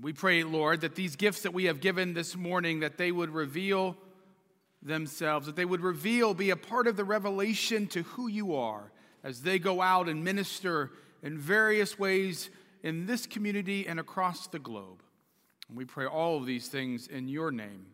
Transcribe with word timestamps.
We 0.00 0.12
pray, 0.12 0.44
Lord, 0.44 0.82
that 0.82 0.94
these 0.94 1.16
gifts 1.16 1.42
that 1.42 1.54
we 1.54 1.64
have 1.64 1.80
given 1.80 2.12
this 2.12 2.36
morning, 2.36 2.80
that 2.80 2.98
they 2.98 3.10
would 3.10 3.30
reveal 3.30 3.96
themselves, 4.82 5.46
that 5.46 5.56
they 5.56 5.64
would 5.64 5.80
reveal, 5.80 6.34
be 6.34 6.50
a 6.50 6.56
part 6.56 6.86
of 6.86 6.96
the 6.96 7.04
revelation 7.04 7.86
to 7.88 8.02
who 8.02 8.28
you 8.28 8.54
are 8.54 8.92
as 9.24 9.42
they 9.42 9.58
go 9.58 9.80
out 9.80 10.08
and 10.08 10.22
minister 10.22 10.90
in 11.22 11.38
various 11.38 11.98
ways 11.98 12.50
in 12.82 13.06
this 13.06 13.26
community 13.26 13.86
and 13.86 13.98
across 13.98 14.46
the 14.46 14.58
globe. 14.58 15.02
And 15.68 15.76
we 15.76 15.84
pray 15.84 16.06
all 16.06 16.36
of 16.36 16.46
these 16.46 16.68
things 16.68 17.06
in 17.06 17.26
your 17.26 17.50
name. 17.50 17.86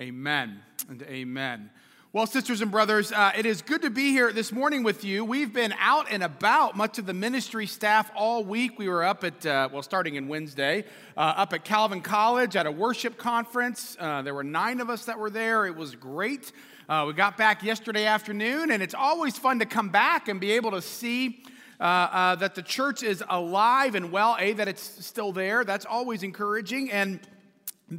Amen 0.00 0.60
and 0.88 1.02
amen. 1.02 1.70
Well, 2.10 2.24
sisters 2.24 2.62
and 2.62 2.70
brothers, 2.70 3.12
uh, 3.12 3.32
it 3.36 3.44
is 3.44 3.60
good 3.60 3.82
to 3.82 3.90
be 3.90 4.12
here 4.12 4.32
this 4.32 4.50
morning 4.50 4.82
with 4.82 5.04
you. 5.04 5.26
We've 5.26 5.52
been 5.52 5.74
out 5.78 6.06
and 6.10 6.22
about, 6.22 6.74
much 6.74 6.98
of 6.98 7.04
the 7.04 7.12
ministry 7.12 7.66
staff 7.66 8.10
all 8.16 8.42
week. 8.42 8.78
We 8.78 8.88
were 8.88 9.04
up 9.04 9.24
at, 9.24 9.44
uh, 9.44 9.68
well, 9.70 9.82
starting 9.82 10.14
in 10.14 10.26
Wednesday, 10.26 10.86
uh, 11.18 11.34
up 11.36 11.52
at 11.52 11.66
Calvin 11.66 12.00
College 12.00 12.56
at 12.56 12.64
a 12.64 12.70
worship 12.72 13.18
conference. 13.18 13.94
Uh, 14.00 14.22
there 14.22 14.32
were 14.32 14.42
nine 14.42 14.80
of 14.80 14.88
us 14.88 15.04
that 15.04 15.18
were 15.18 15.28
there. 15.28 15.66
It 15.66 15.76
was 15.76 15.96
great. 15.96 16.50
Uh, 16.88 17.04
we 17.06 17.12
got 17.12 17.36
back 17.36 17.62
yesterday 17.62 18.06
afternoon, 18.06 18.70
and 18.70 18.82
it's 18.82 18.94
always 18.94 19.36
fun 19.36 19.58
to 19.58 19.66
come 19.66 19.90
back 19.90 20.28
and 20.28 20.40
be 20.40 20.52
able 20.52 20.70
to 20.70 20.80
see. 20.80 21.44
Uh, 21.78 22.34
that 22.36 22.54
the 22.54 22.62
church 22.62 23.02
is 23.02 23.22
alive 23.28 23.94
and 23.94 24.10
well, 24.10 24.34
A, 24.40 24.54
that 24.54 24.66
it's 24.66 25.04
still 25.04 25.30
there. 25.30 25.62
That's 25.62 25.84
always 25.84 26.22
encouraging. 26.22 26.90
And 26.90 27.20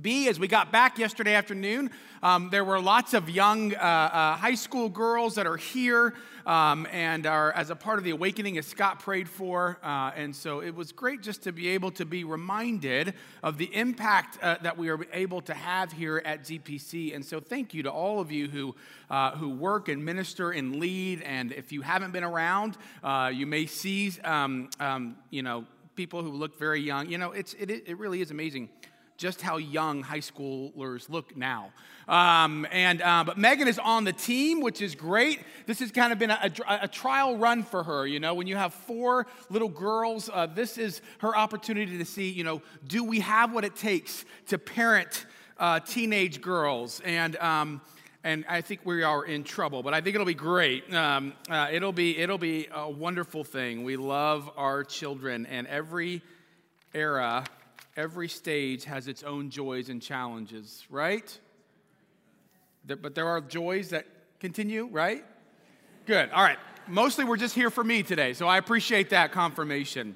B, 0.01 0.27
as 0.27 0.39
we 0.39 0.47
got 0.47 0.71
back 0.71 0.97
yesterday 0.97 1.33
afternoon, 1.33 1.89
um, 2.21 2.49
there 2.49 2.65
were 2.65 2.79
lots 2.79 3.13
of 3.13 3.29
young 3.29 3.73
uh, 3.73 3.77
uh, 3.77 4.35
high 4.35 4.55
school 4.55 4.89
girls 4.89 5.35
that 5.35 5.47
are 5.47 5.57
here 5.57 6.13
um, 6.45 6.87
and 6.91 7.25
are 7.25 7.51
as 7.53 7.69
a 7.69 7.75
part 7.75 7.99
of 7.99 8.03
the 8.03 8.11
awakening 8.11 8.57
as 8.57 8.65
Scott 8.65 8.99
prayed 8.99 9.29
for. 9.29 9.77
Uh, 9.83 10.11
and 10.15 10.35
so 10.35 10.61
it 10.61 10.75
was 10.75 10.91
great 10.91 11.21
just 11.21 11.43
to 11.43 11.51
be 11.51 11.69
able 11.69 11.91
to 11.91 12.05
be 12.05 12.23
reminded 12.23 13.13
of 13.43 13.57
the 13.57 13.73
impact 13.73 14.37
uh, 14.41 14.57
that 14.63 14.77
we 14.77 14.89
are 14.89 14.99
able 15.13 15.41
to 15.41 15.53
have 15.53 15.91
here 15.91 16.21
at 16.25 16.43
ZPC. 16.43 17.15
And 17.15 17.23
so 17.23 17.39
thank 17.39 17.73
you 17.73 17.83
to 17.83 17.91
all 17.91 18.19
of 18.19 18.31
you 18.31 18.49
who, 18.49 18.75
uh, 19.09 19.31
who 19.31 19.49
work 19.49 19.89
and 19.89 20.03
minister 20.03 20.51
and 20.51 20.77
lead. 20.77 21.21
And 21.21 21.51
if 21.51 21.71
you 21.71 21.81
haven't 21.81 22.11
been 22.11 22.23
around, 22.23 22.77
uh, 23.03 23.31
you 23.33 23.45
may 23.45 23.65
see, 23.65 24.11
um, 24.23 24.69
um, 24.79 25.17
you 25.29 25.43
know, 25.43 25.65
people 25.95 26.23
who 26.23 26.31
look 26.31 26.57
very 26.57 26.81
young. 26.81 27.09
You 27.09 27.17
know, 27.17 27.31
it's, 27.31 27.53
it, 27.55 27.69
it 27.69 27.97
really 27.97 28.21
is 28.21 28.31
amazing 28.31 28.69
just 29.19 29.41
how 29.41 29.57
young 29.57 30.01
high 30.01 30.21
schoolers 30.21 31.09
look 31.09 31.35
now. 31.35 31.71
Um, 32.07 32.65
and 32.71 33.01
uh, 33.01 33.25
but 33.25 33.37
Megan 33.37 33.67
is 33.67 33.77
on 33.77 34.05
the 34.05 34.13
team, 34.13 34.61
which 34.61 34.81
is 34.81 34.95
great. 34.95 35.41
This 35.67 35.79
has 35.79 35.91
kind 35.91 36.13
of 36.13 36.17
been 36.17 36.31
a, 36.31 36.51
a, 36.67 36.79
a 36.83 36.87
trial 36.87 37.37
run 37.37 37.63
for 37.63 37.83
her. 37.83 38.07
You 38.07 38.21
know, 38.21 38.33
when 38.33 38.47
you 38.47 38.55
have 38.55 38.73
four 38.73 39.27
little 39.49 39.67
girls, 39.67 40.29
uh, 40.33 40.47
this 40.47 40.77
is 40.77 41.01
her 41.19 41.35
opportunity 41.35 41.97
to 41.97 42.05
see. 42.05 42.29
You 42.29 42.45
know, 42.45 42.61
do 42.87 43.03
we 43.03 43.19
have 43.19 43.53
what 43.53 43.65
it 43.65 43.75
takes 43.75 44.23
to 44.47 44.57
parent 44.57 45.25
uh, 45.57 45.81
teenage 45.81 46.41
girls? 46.41 47.01
And 47.03 47.35
um, 47.35 47.81
and 48.23 48.45
I 48.47 48.61
think 48.61 48.85
we 48.85 49.03
are 49.03 49.25
in 49.25 49.43
trouble, 49.43 49.83
but 49.83 49.93
I 49.93 49.99
think 49.99 50.15
it'll 50.15 50.25
be 50.25 50.33
great. 50.33 50.93
Um, 50.93 51.33
uh, 51.49 51.67
it'll 51.71 51.91
be 51.91 52.17
it'll 52.17 52.37
be 52.37 52.69
a 52.73 52.89
wonderful 52.89 53.43
thing. 53.43 53.83
We 53.83 53.97
love 53.97 54.49
our 54.55 54.85
children, 54.85 55.45
and 55.45 55.67
every 55.67 56.21
era 56.93 57.43
every 57.99 58.29
stage 58.29 58.85
has 58.85 59.09
its 59.09 59.23
own 59.23 59.49
joys 59.49 59.89
and 59.89 60.01
challenges, 60.01 60.87
right? 60.89 61.37
But 62.85 63.13
there 63.13 63.27
are 63.27 63.41
joys 63.41 63.89
that 63.89 64.05
continue, 64.39 64.87
right? 64.89 65.25
Good. 66.05 66.31
All 66.31 66.41
right. 66.41 66.57
Mostly 66.87 67.25
we're 67.25 67.35
just 67.37 67.53
here 67.53 67.69
for 67.69 67.83
me 67.83 68.01
today, 68.01 68.33
so 68.33 68.47
I 68.47 68.57
appreciate 68.57 69.09
that 69.09 69.33
confirmation. 69.33 70.15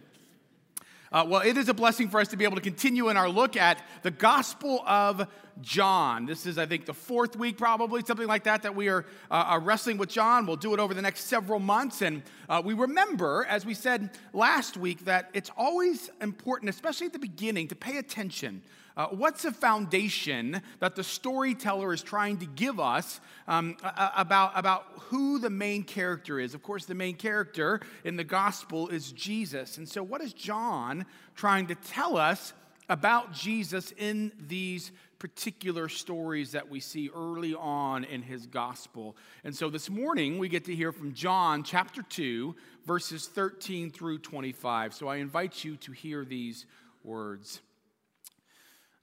Uh, 1.14 1.23
well, 1.28 1.42
it 1.42 1.58
is 1.58 1.69
a 1.69 1.73
blessing 1.75 2.09
for 2.09 2.19
us 2.19 2.30
to 2.30 2.36
be 2.36 2.44
able 2.44 2.56
to 2.56 2.61
continue 2.61 3.09
in 3.09 3.17
our 3.17 3.30
look 3.30 3.56
at 3.56 3.80
the 4.02 4.09
Gospel 4.09 4.83
of 4.88 5.28
John. 5.61 6.25
This 6.25 6.47
is, 6.47 6.58
I 6.58 6.66
think, 6.66 6.88
the 6.88 6.94
fourth 6.94 7.36
week, 7.36 7.55
probably, 7.55 8.02
something 8.03 8.25
like 8.25 8.45
that, 8.45 8.64
that 8.64 8.73
we 8.73 8.89
are, 8.89 9.05
uh, 9.30 9.36
are 9.36 9.59
wrestling 9.59 10.00
with 10.00 10.09
John. 10.09 10.47
We'll 10.47 10.55
do 10.55 10.73
it 10.73 10.80
over 10.80 10.95
the 10.95 11.04
next 11.04 11.26
several 11.26 11.60
months. 11.60 12.02
And 12.02 12.23
uh, 12.49 12.64
we 12.65 12.73
remember, 12.73 13.45
as 13.48 13.64
we 13.64 13.76
said 13.76 14.10
last 14.33 14.76
week, 14.76 15.05
that 15.05 15.30
it's 15.33 15.52
always 15.55 16.10
important, 16.20 16.71
especially 16.71 17.05
at 17.05 17.14
the 17.14 17.20
beginning, 17.20 17.67
to 17.67 17.76
pay 17.76 17.98
attention 17.98 18.64
uh, 18.95 19.08
what's 19.08 19.43
the 19.43 19.52
foundation 19.52 20.61
that 20.80 20.95
the 20.95 21.04
storyteller 21.04 21.93
is 21.93 22.04
trying 22.04 22.37
to 22.37 22.45
give 22.45 22.80
us 22.80 23.20
um, 23.48 23.76
about, 23.83 24.52
about 24.55 24.86
who 25.09 25.39
the 25.39 25.49
main 25.49 25.83
character 25.83 26.39
is? 26.39 26.54
Of 26.54 26.64
course, 26.64 26.86
the 26.86 26.95
main 26.95 27.15
character 27.15 27.81
in 28.04 28.15
the 28.15 28.23
gospel 28.23 28.89
is 28.89 29.11
Jesus. 29.11 29.77
And 29.77 29.87
so, 29.87 30.04
what 30.04 30.21
is 30.21 30.33
John 30.33 31.05
trying 31.36 31.67
to 31.67 31.76
tell 31.76 32.17
us 32.17 32.54
about 32.89 33.33
Jesus 33.33 33.93
in 33.98 34.31
these 34.48 34.92
particular 35.23 35.87
stories 35.87 36.52
that 36.52 36.70
we 36.70 36.81
see 36.81 37.10
early 37.15 37.55
on 37.55 38.04
in 38.04 38.21
his 38.21 38.45
gospel. 38.45 39.15
And 39.45 39.55
so 39.55 39.70
this 39.70 39.89
morning 39.89 40.37
we 40.37 40.49
get 40.49 40.65
to 40.65 40.75
hear 40.75 40.92
from 40.92 41.14
John 41.14 41.64
chapter 41.64 42.02
2, 42.02 42.54
verses 42.86 43.27
13 43.27 43.89
through 43.89 44.20
25. 44.20 44.93
So 44.93 45.08
I 45.08 45.15
invite 45.17 45.64
you 45.64 45.77
to 45.77 45.93
hear 45.93 46.25
these 46.25 46.65
words. 47.05 47.61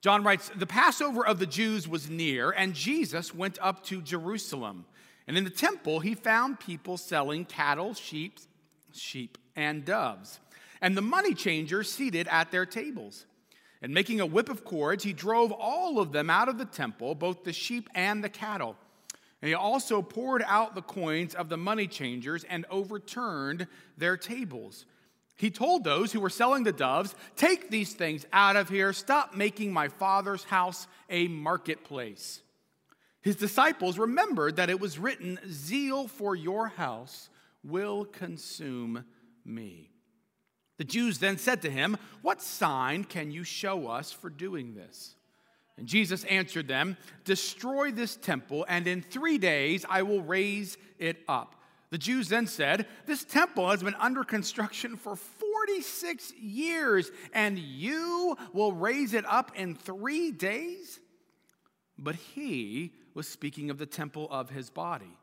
John 0.01 0.25
writes 0.25 0.51
The 0.57 0.67
Passover 0.67 1.27
of 1.27 1.39
the 1.39 1.47
Jews 1.47 1.87
was 1.87 2.09
near, 2.09 2.51
and 2.51 2.75
Jesus 2.75 3.35
went 3.35 3.59
up 3.61 3.85
to 3.85 4.01
Jerusalem. 4.01 4.87
And 5.27 5.37
in 5.37 5.45
the 5.45 5.51
temple, 5.51 6.01
he 6.01 6.15
found 6.15 6.59
people 6.59 6.97
selling 6.97 7.45
cattle, 7.45 7.95
sheep, 7.95 8.41
sheep, 8.93 9.39
and 9.55 9.85
doves, 9.85 10.41
and 10.81 10.97
the 10.97 11.03
money 11.03 11.35
changers 11.35 11.93
seated 11.93 12.27
at 12.29 12.51
their 12.51 12.67
tables. 12.67 13.27
And 13.83 13.95
making 13.95 14.21
a 14.21 14.27
whip 14.27 14.51
of 14.51 14.65
cords, 14.65 15.05
he 15.05 15.13
drove 15.13 15.53
all 15.53 16.01
of 16.01 16.13
them 16.13 16.29
out 16.29 16.49
of 16.49 16.59
the 16.59 16.67
temple, 16.67 17.15
both 17.15 17.45
the 17.45 17.53
sheep 17.53 17.89
and 17.95 18.23
the 18.23 18.29
cattle. 18.29 18.77
And 19.41 19.49
he 19.49 19.55
also 19.55 20.03
poured 20.03 20.43
out 20.47 20.75
the 20.75 20.83
coins 20.83 21.35
of 21.35 21.49
the 21.49 21.57
money 21.57 21.87
changers 21.87 22.45
and 22.45 22.67
overturned 22.71 23.67
their 23.97 24.19
tables. 24.19 24.85
He 25.41 25.51
told 25.51 25.85
those 25.85 26.13
who 26.13 26.21
were 26.21 26.29
selling 26.29 26.65
the 26.65 26.73
doves, 26.73 27.15
Take 27.35 27.71
these 27.71 27.95
things 27.95 28.27
out 28.31 28.57
of 28.57 28.69
here. 28.69 28.93
Stop 28.93 29.35
making 29.35 29.73
my 29.73 29.89
father's 29.89 30.45
house 30.45 30.87
a 31.09 31.29
marketplace. 31.29 32.43
His 33.23 33.37
disciples 33.37 33.97
remembered 33.99 34.57
that 34.57 34.69
it 34.69 34.79
was 34.79 34.99
written, 34.99 35.39
Zeal 35.49 36.09
for 36.09 36.37
your 36.37 36.69
house 36.69 37.31
will 37.65 38.05
consume 38.05 39.07
me. 39.43 39.89
The 40.77 40.85
Jews 40.85 41.21
then 41.21 41.39
said 41.39 41.63
to 41.63 41.71
him, 41.71 41.97
What 42.21 42.43
sign 42.43 43.05
can 43.05 43.31
you 43.31 43.43
show 43.43 43.89
us 43.89 44.13
for 44.13 44.29
doing 44.29 44.75
this? 44.75 45.15
And 45.79 45.87
Jesus 45.87 46.25
answered 46.25 46.69
them, 46.69 46.99
Destroy 47.25 47.93
this 47.93 48.15
temple, 48.15 48.67
and 48.69 48.87
in 48.87 49.01
three 49.01 49.39
days 49.39 49.87
I 49.89 50.03
will 50.03 50.21
raise 50.21 50.77
it 50.99 51.17
up. 51.27 51.60
The 51.91 51.99
Jews 51.99 52.29
then 52.29 52.47
said, 52.47 52.87
This 53.07 53.25
temple 53.25 53.69
has 53.69 53.83
been 53.83 53.97
under 53.97 54.23
construction 54.23 54.97
for 54.97 55.17
46 55.17 56.33
years, 56.35 57.11
and 57.33 57.59
you 57.59 58.37
will 58.53 58.73
raise 58.73 59.13
it 59.13 59.25
up 59.27 59.53
in 59.57 59.75
three 59.75 60.31
days? 60.31 61.01
But 61.99 62.15
he 62.15 62.93
was 63.15 63.29
speaking 63.29 63.71
of 63.71 63.79
the 63.79 63.87
temple 63.87 64.29
of 64.31 64.51
his 64.51 64.71
body. 64.71 65.17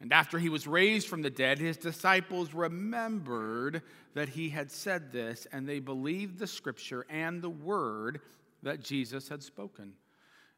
And 0.00 0.12
after 0.12 0.38
he 0.38 0.48
was 0.48 0.66
raised 0.66 1.08
from 1.08 1.22
the 1.22 1.30
dead, 1.30 1.58
his 1.58 1.76
disciples 1.76 2.54
remembered 2.54 3.82
that 4.14 4.28
he 4.28 4.50
had 4.50 4.70
said 4.70 5.12
this, 5.12 5.46
and 5.50 5.68
they 5.68 5.80
believed 5.80 6.38
the 6.38 6.46
scripture 6.46 7.06
and 7.08 7.42
the 7.42 7.50
word 7.50 8.20
that 8.62 8.82
Jesus 8.82 9.28
had 9.28 9.42
spoken. 9.42 9.94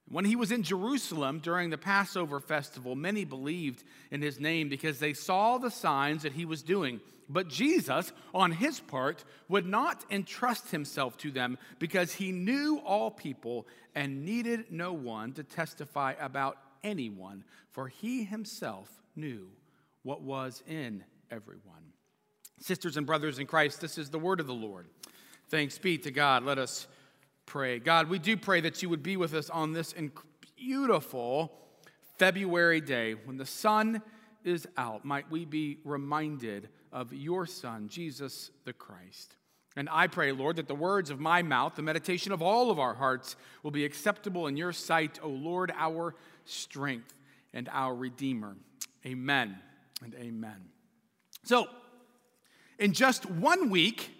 When 0.09 0.25
he 0.25 0.37
was 0.37 0.53
in 0.53 0.63
Jerusalem 0.63 1.41
during 1.41 1.71
the 1.71 1.79
Passover 1.79 2.39
festival, 2.39 2.95
many 2.95 3.25
believed 3.25 3.83
in 4.11 4.23
his 4.23 4.39
name 4.39 4.69
because 4.69 5.01
they 5.01 5.13
saw 5.13 5.59
the 5.59 5.71
signs 5.71 6.23
that 6.23 6.33
he 6.33 6.45
was 6.45 6.63
doing. 6.63 7.01
But 7.29 7.49
Jesus, 7.49 8.13
on 8.33 8.53
his 8.53 8.79
part, 8.79 9.25
would 9.49 9.67
not 9.67 10.05
entrust 10.11 10.71
himself 10.71 11.17
to 11.19 11.33
them 11.33 11.59
because 11.81 12.15
he 12.15 12.31
knew 12.31 12.81
all 12.85 13.11
people 13.11 13.67
and 13.97 14.25
needed 14.25 14.67
no 14.71 14.93
one 14.93 15.33
to 15.33 15.43
testify 15.43 16.15
about 16.21 16.57
anyone, 16.85 17.43
for 17.73 17.89
he 17.89 18.23
himself 18.23 18.89
knew 19.17 19.49
what 20.05 20.23
was 20.23 20.63
in 20.69 21.03
everyone. 21.33 21.93
Sisters 22.61 22.97
and 22.97 23.07
brothers 23.07 23.41
in 23.41 23.47
Christ, 23.47 23.81
this 23.81 23.99
is 23.99 24.11
the 24.11 24.21
word 24.21 24.39
of 24.39 24.47
the 24.47 24.55
Lord. 24.55 24.87
Thanks 25.49 25.79
be 25.79 25.99
to 25.99 26.13
God. 26.13 26.45
Let 26.45 26.59
us 26.59 26.87
pray. 27.47 27.79
God, 27.79 28.09
we 28.09 28.19
do 28.19 28.37
pray 28.37 28.61
that 28.61 28.83
you 28.83 28.89
would 28.89 29.03
be 29.03 29.17
with 29.17 29.33
us 29.33 29.49
on 29.49 29.73
this 29.73 29.95
beautiful 30.57 31.53
February 32.19 32.81
day 32.81 33.15
when 33.15 33.37
the 33.37 33.47
sun 33.47 34.03
is 34.45 34.67
out. 34.77 35.05
Might 35.05 35.31
we 35.31 35.45
be 35.45 35.79
reminded 35.85 36.69
of 36.93 37.13
your 37.13 37.47
Son, 37.47 37.89
Jesus 37.89 38.51
the 38.65 38.73
Christ. 38.73 39.37
And 39.77 39.89
I 39.93 40.07
pray, 40.07 40.33
Lord, 40.33 40.57
that 40.57 40.69
the 40.69 40.75
words 40.75 41.11
of 41.11 41.21
my 41.21 41.43
mouth, 41.43 41.77
the 41.77 41.83
meditation 41.83 42.33
of 42.33 42.41
all 42.41 42.71
of 42.71 42.79
our 42.79 42.95
hearts, 42.95 43.37
will 43.63 43.71
be 43.71 43.85
acceptable 43.85 44.47
in 44.47 44.57
your 44.57 44.73
sight, 44.73 45.19
O 45.23 45.29
Lord, 45.29 45.73
our 45.77 46.15
strength 46.47 47.13
and 47.53 47.69
our 47.71 47.95
Redeemer. 47.95 48.57
Amen 49.05 49.59
and 50.03 50.15
amen. 50.15 50.71
So, 51.45 51.67
in 52.79 52.93
just 52.93 53.27
one 53.27 53.69
week, 53.69 54.11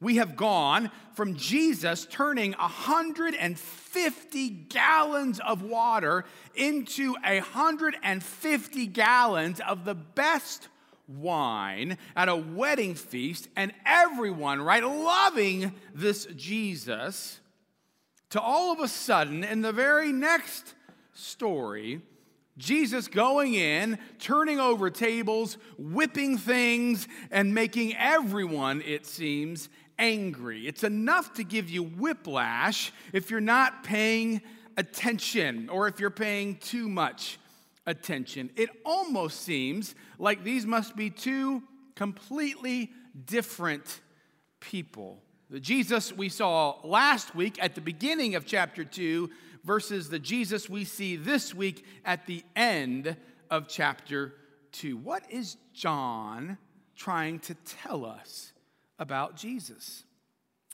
We 0.00 0.16
have 0.16 0.34
gone 0.34 0.90
from 1.12 1.36
Jesus 1.36 2.06
turning 2.06 2.52
150 2.52 4.48
gallons 4.48 5.40
of 5.40 5.62
water 5.62 6.24
into 6.54 7.12
150 7.22 8.86
gallons 8.86 9.60
of 9.60 9.84
the 9.84 9.94
best 9.94 10.68
wine 11.06 11.98
at 12.16 12.28
a 12.30 12.36
wedding 12.36 12.94
feast, 12.94 13.48
and 13.56 13.74
everyone, 13.84 14.62
right, 14.62 14.82
loving 14.82 15.74
this 15.94 16.26
Jesus, 16.36 17.40
to 18.30 18.40
all 18.40 18.72
of 18.72 18.80
a 18.80 18.88
sudden, 18.88 19.44
in 19.44 19.60
the 19.60 19.72
very 19.72 20.12
next 20.12 20.74
story, 21.12 22.00
Jesus 22.56 23.08
going 23.08 23.54
in, 23.54 23.98
turning 24.18 24.60
over 24.60 24.90
tables, 24.90 25.56
whipping 25.78 26.38
things, 26.38 27.08
and 27.30 27.54
making 27.54 27.96
everyone, 27.96 28.82
it 28.82 29.06
seems, 29.06 29.68
angry. 30.00 30.66
It's 30.66 30.82
enough 30.82 31.34
to 31.34 31.44
give 31.44 31.70
you 31.70 31.84
whiplash 31.84 32.92
if 33.12 33.30
you're 33.30 33.40
not 33.40 33.84
paying 33.84 34.40
attention 34.76 35.68
or 35.68 35.86
if 35.86 36.00
you're 36.00 36.10
paying 36.10 36.56
too 36.56 36.88
much 36.88 37.38
attention. 37.86 38.50
It 38.56 38.70
almost 38.84 39.42
seems 39.42 39.94
like 40.18 40.42
these 40.42 40.66
must 40.66 40.96
be 40.96 41.10
two 41.10 41.62
completely 41.94 42.90
different 43.26 44.00
people. 44.58 45.22
The 45.50 45.60
Jesus 45.60 46.12
we 46.12 46.28
saw 46.28 46.76
last 46.82 47.34
week 47.34 47.62
at 47.62 47.74
the 47.74 47.80
beginning 47.80 48.34
of 48.36 48.46
chapter 48.46 48.84
2 48.84 49.28
versus 49.64 50.08
the 50.08 50.18
Jesus 50.18 50.70
we 50.70 50.84
see 50.84 51.16
this 51.16 51.54
week 51.54 51.84
at 52.04 52.26
the 52.26 52.42
end 52.56 53.16
of 53.50 53.68
chapter 53.68 54.34
2. 54.72 54.96
What 54.96 55.24
is 55.30 55.56
John 55.74 56.56
trying 56.96 57.40
to 57.40 57.54
tell 57.54 58.04
us 58.04 58.49
about 59.00 59.36
Jesus? 59.36 60.04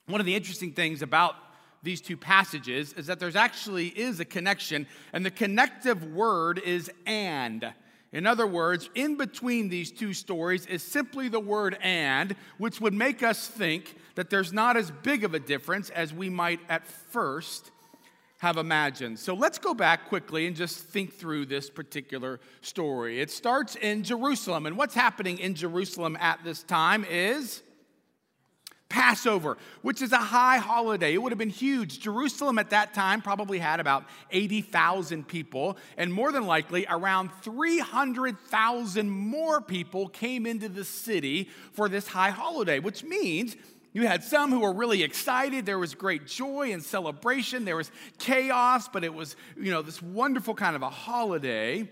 One 0.06 0.20
of 0.20 0.26
the 0.26 0.34
interesting 0.34 0.72
things 0.72 1.00
about 1.00 1.34
these 1.82 2.00
two 2.00 2.16
passages 2.16 2.92
is 2.92 3.06
that 3.06 3.18
there's 3.20 3.36
actually 3.36 3.86
is 3.86 4.20
a 4.20 4.24
connection 4.24 4.86
and 5.12 5.24
the 5.24 5.30
connective 5.30 6.04
word 6.12 6.58
is 6.58 6.90
and 7.06 7.72
in 8.12 8.26
other 8.26 8.46
words 8.46 8.90
in 8.94 9.16
between 9.16 9.68
these 9.68 9.92
two 9.92 10.12
stories 10.12 10.66
is 10.66 10.82
simply 10.82 11.28
the 11.28 11.40
word 11.40 11.78
and 11.80 12.34
which 12.58 12.80
would 12.80 12.94
make 12.94 13.22
us 13.22 13.46
think 13.46 13.94
that 14.16 14.30
there's 14.30 14.52
not 14.52 14.76
as 14.76 14.90
big 15.02 15.22
of 15.22 15.34
a 15.34 15.38
difference 15.38 15.90
as 15.90 16.12
we 16.12 16.28
might 16.28 16.60
at 16.68 16.84
first 16.86 17.70
have 18.38 18.58
imagined. 18.58 19.18
So 19.18 19.34
let's 19.34 19.58
go 19.58 19.72
back 19.72 20.08
quickly 20.08 20.46
and 20.46 20.54
just 20.54 20.78
think 20.78 21.14
through 21.14 21.46
this 21.46 21.70
particular 21.70 22.40
story. 22.60 23.20
It 23.20 23.30
starts 23.30 23.76
in 23.76 24.02
Jerusalem, 24.02 24.66
and 24.66 24.76
what's 24.76 24.94
happening 24.94 25.38
in 25.38 25.54
Jerusalem 25.54 26.18
at 26.20 26.44
this 26.44 26.62
time 26.62 27.06
is 27.08 27.62
Passover, 28.88 29.58
which 29.82 30.00
is 30.00 30.12
a 30.12 30.18
high 30.18 30.58
holiday. 30.58 31.14
It 31.14 31.22
would 31.22 31.32
have 31.32 31.38
been 31.38 31.50
huge. 31.50 32.00
Jerusalem 32.00 32.58
at 32.58 32.70
that 32.70 32.94
time 32.94 33.20
probably 33.20 33.58
had 33.58 33.80
about 33.80 34.04
80,000 34.30 35.26
people, 35.26 35.76
and 35.96 36.12
more 36.12 36.30
than 36.32 36.46
likely, 36.46 36.86
around 36.88 37.30
300,000 37.42 39.10
more 39.10 39.60
people 39.60 40.08
came 40.08 40.46
into 40.46 40.68
the 40.68 40.84
city 40.84 41.50
for 41.72 41.88
this 41.88 42.06
high 42.06 42.30
holiday, 42.30 42.78
which 42.78 43.02
means 43.02 43.56
you 43.92 44.06
had 44.06 44.22
some 44.22 44.50
who 44.50 44.60
were 44.60 44.74
really 44.74 45.02
excited. 45.02 45.64
There 45.64 45.78
was 45.78 45.94
great 45.94 46.26
joy 46.26 46.72
and 46.72 46.82
celebration. 46.82 47.64
There 47.64 47.76
was 47.76 47.90
chaos, 48.18 48.88
but 48.88 49.04
it 49.04 49.14
was, 49.14 49.36
you 49.58 49.70
know, 49.70 49.82
this 49.82 50.02
wonderful 50.02 50.54
kind 50.54 50.76
of 50.76 50.82
a 50.82 50.90
holiday. 50.90 51.88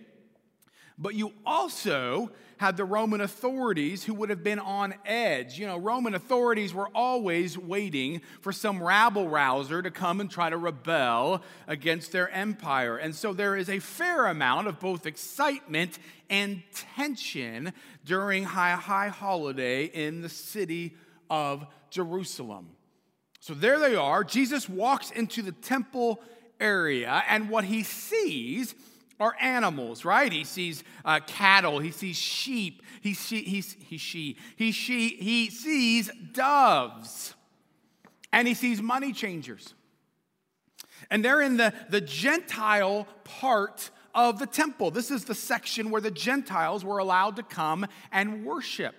But 0.98 1.14
you 1.14 1.32
also 1.46 2.30
had 2.64 2.78
the 2.78 2.84
Roman 2.84 3.20
authorities 3.20 4.04
who 4.04 4.14
would 4.14 4.30
have 4.30 4.42
been 4.42 4.58
on 4.58 4.94
edge. 5.04 5.58
You 5.58 5.66
know, 5.66 5.76
Roman 5.76 6.14
authorities 6.14 6.72
were 6.72 6.88
always 6.94 7.58
waiting 7.58 8.22
for 8.40 8.52
some 8.52 8.82
rabble 8.82 9.28
rouser 9.28 9.82
to 9.82 9.90
come 9.90 10.18
and 10.18 10.30
try 10.30 10.48
to 10.48 10.56
rebel 10.56 11.42
against 11.66 12.10
their 12.10 12.30
empire. 12.30 12.96
And 12.96 13.14
so 13.14 13.34
there 13.34 13.54
is 13.54 13.68
a 13.68 13.80
fair 13.80 14.24
amount 14.24 14.68
of 14.68 14.80
both 14.80 15.04
excitement 15.04 15.98
and 16.30 16.62
tension 16.96 17.74
during 18.06 18.44
high, 18.44 18.76
high 18.76 19.08
holiday 19.08 19.84
in 19.84 20.22
the 20.22 20.30
city 20.30 20.96
of 21.28 21.66
Jerusalem. 21.90 22.70
So 23.40 23.52
there 23.52 23.78
they 23.78 23.94
are. 23.94 24.24
Jesus 24.24 24.70
walks 24.70 25.10
into 25.10 25.42
the 25.42 25.52
temple 25.52 26.22
area, 26.58 27.24
and 27.28 27.50
what 27.50 27.64
he 27.64 27.82
sees 27.82 28.74
are 29.20 29.34
animals, 29.40 30.04
right? 30.04 30.32
He 30.32 30.44
sees 30.44 30.84
uh, 31.04 31.20
cattle, 31.26 31.78
he 31.78 31.90
sees 31.90 32.16
sheep, 32.16 32.82
he, 33.00 33.14
see, 33.14 33.42
he, 33.42 33.60
he, 33.60 33.96
she, 33.96 34.36
he, 34.56 34.72
she, 34.72 35.08
he 35.08 35.50
sees 35.50 36.10
doves, 36.32 37.34
and 38.32 38.48
he 38.48 38.54
sees 38.54 38.82
money 38.82 39.12
changers. 39.12 39.74
And 41.10 41.24
they're 41.24 41.42
in 41.42 41.56
the, 41.56 41.72
the 41.90 42.00
Gentile 42.00 43.06
part 43.24 43.90
of 44.14 44.38
the 44.38 44.46
temple. 44.46 44.90
This 44.90 45.10
is 45.10 45.24
the 45.24 45.34
section 45.34 45.90
where 45.90 46.00
the 46.00 46.10
Gentiles 46.10 46.84
were 46.84 46.98
allowed 46.98 47.36
to 47.36 47.42
come 47.42 47.86
and 48.12 48.44
worship. 48.44 48.94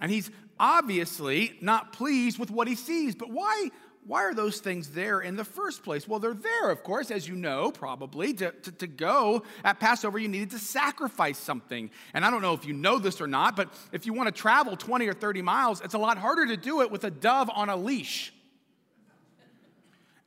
And 0.00 0.10
he's 0.10 0.30
obviously 0.60 1.56
not 1.60 1.92
pleased 1.92 2.38
with 2.38 2.50
what 2.50 2.68
he 2.68 2.74
sees. 2.74 3.14
But 3.14 3.30
why, 3.30 3.70
why 4.06 4.24
are 4.24 4.32
those 4.32 4.60
things 4.60 4.90
there 4.90 5.20
in 5.20 5.36
the 5.36 5.44
first 5.44 5.82
place? 5.82 6.08
Well, 6.08 6.18
they're 6.18 6.32
there, 6.32 6.70
of 6.70 6.82
course, 6.82 7.10
as 7.10 7.28
you 7.28 7.36
know, 7.36 7.70
probably. 7.70 8.32
To, 8.34 8.52
to, 8.52 8.72
to, 8.72 8.86
go 8.86 9.42
at 9.62 9.80
Passover, 9.80 10.18
you 10.18 10.28
needed 10.28 10.50
to 10.50 10.58
sacrifice 10.58 11.36
something. 11.36 11.90
And 12.14 12.24
I 12.24 12.30
don't 12.30 12.40
know 12.40 12.54
if 12.54 12.64
you 12.64 12.72
know 12.72 12.98
this 12.98 13.20
or 13.20 13.26
not, 13.26 13.54
but 13.54 13.72
if 13.92 14.06
you 14.06 14.14
want 14.14 14.34
to 14.34 14.40
travel 14.40 14.76
20 14.76 15.06
or 15.06 15.12
30 15.12 15.42
miles, 15.42 15.82
it's 15.82 15.92
a 15.92 15.98
lot 15.98 16.16
harder 16.16 16.46
to 16.46 16.56
do 16.56 16.80
it 16.80 16.90
with 16.90 17.04
a 17.04 17.10
dove 17.10 17.50
on 17.54 17.68
a 17.68 17.76
leash. 17.76 18.32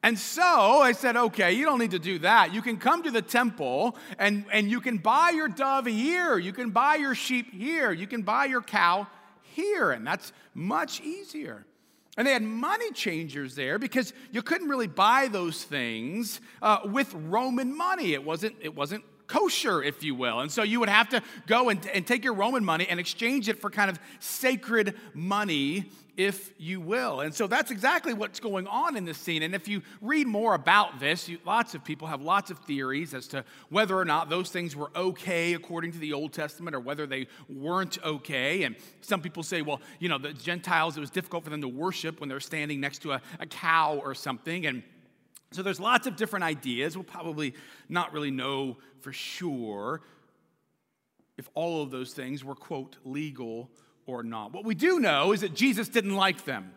And 0.04 0.18
so 0.18 0.44
I 0.44 0.94
said, 0.94 1.16
okay, 1.16 1.54
you 1.54 1.66
don't 1.66 1.80
need 1.80 1.92
to 1.92 2.00
do 2.00 2.20
that. 2.20 2.54
You 2.54 2.62
can 2.62 2.78
come 2.78 3.04
to 3.04 3.12
the 3.12 3.22
temple 3.22 3.96
and, 4.18 4.46
and 4.52 4.70
you 4.70 4.82
can 4.82 4.98
buy 4.98 5.32
your 5.34 5.48
dove 5.48 5.86
here. 5.86 6.38
You 6.40 6.54
can 6.54 6.72
buy 6.72 6.96
your 6.96 7.14
sheep 7.14 7.54
here. 7.54 7.92
You 7.92 8.08
can 8.08 8.24
buy 8.24 8.46
your 8.46 8.62
cow 8.62 9.08
here. 9.42 9.92
And 9.92 10.06
that's 10.06 10.34
much 10.56 11.02
easier. 11.02 11.66
And 12.18 12.28
they 12.28 12.34
had 12.34 12.44
money 12.44 12.92
changers 12.92 13.56
there 13.56 13.80
because 13.80 14.14
you 14.32 14.42
couldn't 14.42 14.68
really 14.68 14.88
buy 14.88 15.30
those 15.30 15.64
things 15.64 16.42
uh, 16.62 16.80
with 16.86 17.14
Roman 17.14 17.76
money. 17.76 18.14
It 18.14 18.24
wasn't, 18.24 18.56
it 18.60 18.76
wasn't 18.76 19.04
kosher, 19.32 19.82
if 19.82 20.04
you 20.04 20.14
will. 20.14 20.42
And 20.42 20.52
so 20.52 20.64
you 20.64 20.80
would 20.82 20.90
have 20.90 21.10
to 21.10 21.22
go 21.48 21.70
and, 21.70 21.86
and 21.88 22.06
take 22.06 22.24
your 22.24 22.34
Roman 22.34 22.66
money 22.66 22.86
and 22.90 23.00
exchange 23.00 23.48
it 23.48 23.62
for 23.62 23.70
kind 23.70 23.90
of 23.90 23.98
sacred 24.20 24.96
money 25.14 25.90
if 26.18 26.52
you 26.58 26.82
will. 26.82 27.22
And 27.22 27.34
so 27.34 27.48
that's 27.48 27.72
exactly 27.72 28.14
what's 28.14 28.42
going 28.42 28.68
on 28.68 28.98
in 28.98 29.06
this 29.06 29.18
scene. 29.18 29.44
And 29.44 29.56
if 29.56 29.70
you 29.70 29.82
read 30.02 30.28
more 30.28 30.54
about 30.54 31.00
this, 31.00 31.30
you, 31.30 31.40
lots 31.46 31.74
of 31.74 31.86
people 31.86 32.08
have 32.10 32.22
lots 32.22 32.52
of 32.52 32.60
theories 32.60 33.14
as 33.14 33.28
to 33.30 33.46
whether 33.70 33.98
or 33.98 34.04
not 34.04 34.30
those 34.30 34.50
things 34.50 34.76
were 34.76 34.92
okay 34.94 35.54
according 35.54 35.94
to 35.94 35.98
the 36.00 36.12
Old 36.12 36.34
Testament 36.34 36.76
or 36.76 36.82
whether 36.82 37.08
they 37.08 37.28
weren't 37.48 37.98
okay. 38.04 38.64
And 38.64 38.76
some 39.00 39.22
people 39.22 39.42
say, 39.42 39.62
well, 39.62 39.80
you 40.00 40.10
know, 40.10 40.18
the 40.18 40.34
Gentiles, 40.34 40.98
it 40.98 41.00
was 41.00 41.10
difficult 41.10 41.46
for 41.46 41.50
them 41.50 41.62
to 41.62 41.70
worship 41.70 42.20
when 42.20 42.28
they're 42.28 42.42
standing 42.42 42.82
next 42.82 43.00
to 43.04 43.14
a, 43.14 43.22
a 43.40 43.46
cow 43.46 44.00
or 44.04 44.14
something. 44.14 44.66
And 44.66 44.84
so 45.52 45.62
there's 45.62 45.80
lots 45.80 46.08
of 46.08 46.16
different 46.16 46.44
ideas. 46.44 46.96
We'll 46.96 47.04
probably 47.04 47.54
not 47.90 48.14
really 48.14 48.32
know 48.32 48.78
for 49.02 49.12
sure 49.12 50.02
if 51.38 51.50
all 51.54 51.84
of 51.84 51.92
those 51.92 52.14
things 52.14 52.44
were, 52.44 52.56
quote, 52.56 52.98
legal 53.04 53.70
or 54.06 54.24
not. 54.24 54.54
What 54.54 54.66
we 54.66 54.76
do 54.76 55.00
know 55.00 55.32
is 55.34 55.42
that 55.42 55.54
Jesus 55.54 55.90
didn't 55.90 56.16
like 56.16 56.46
them. 56.46 56.72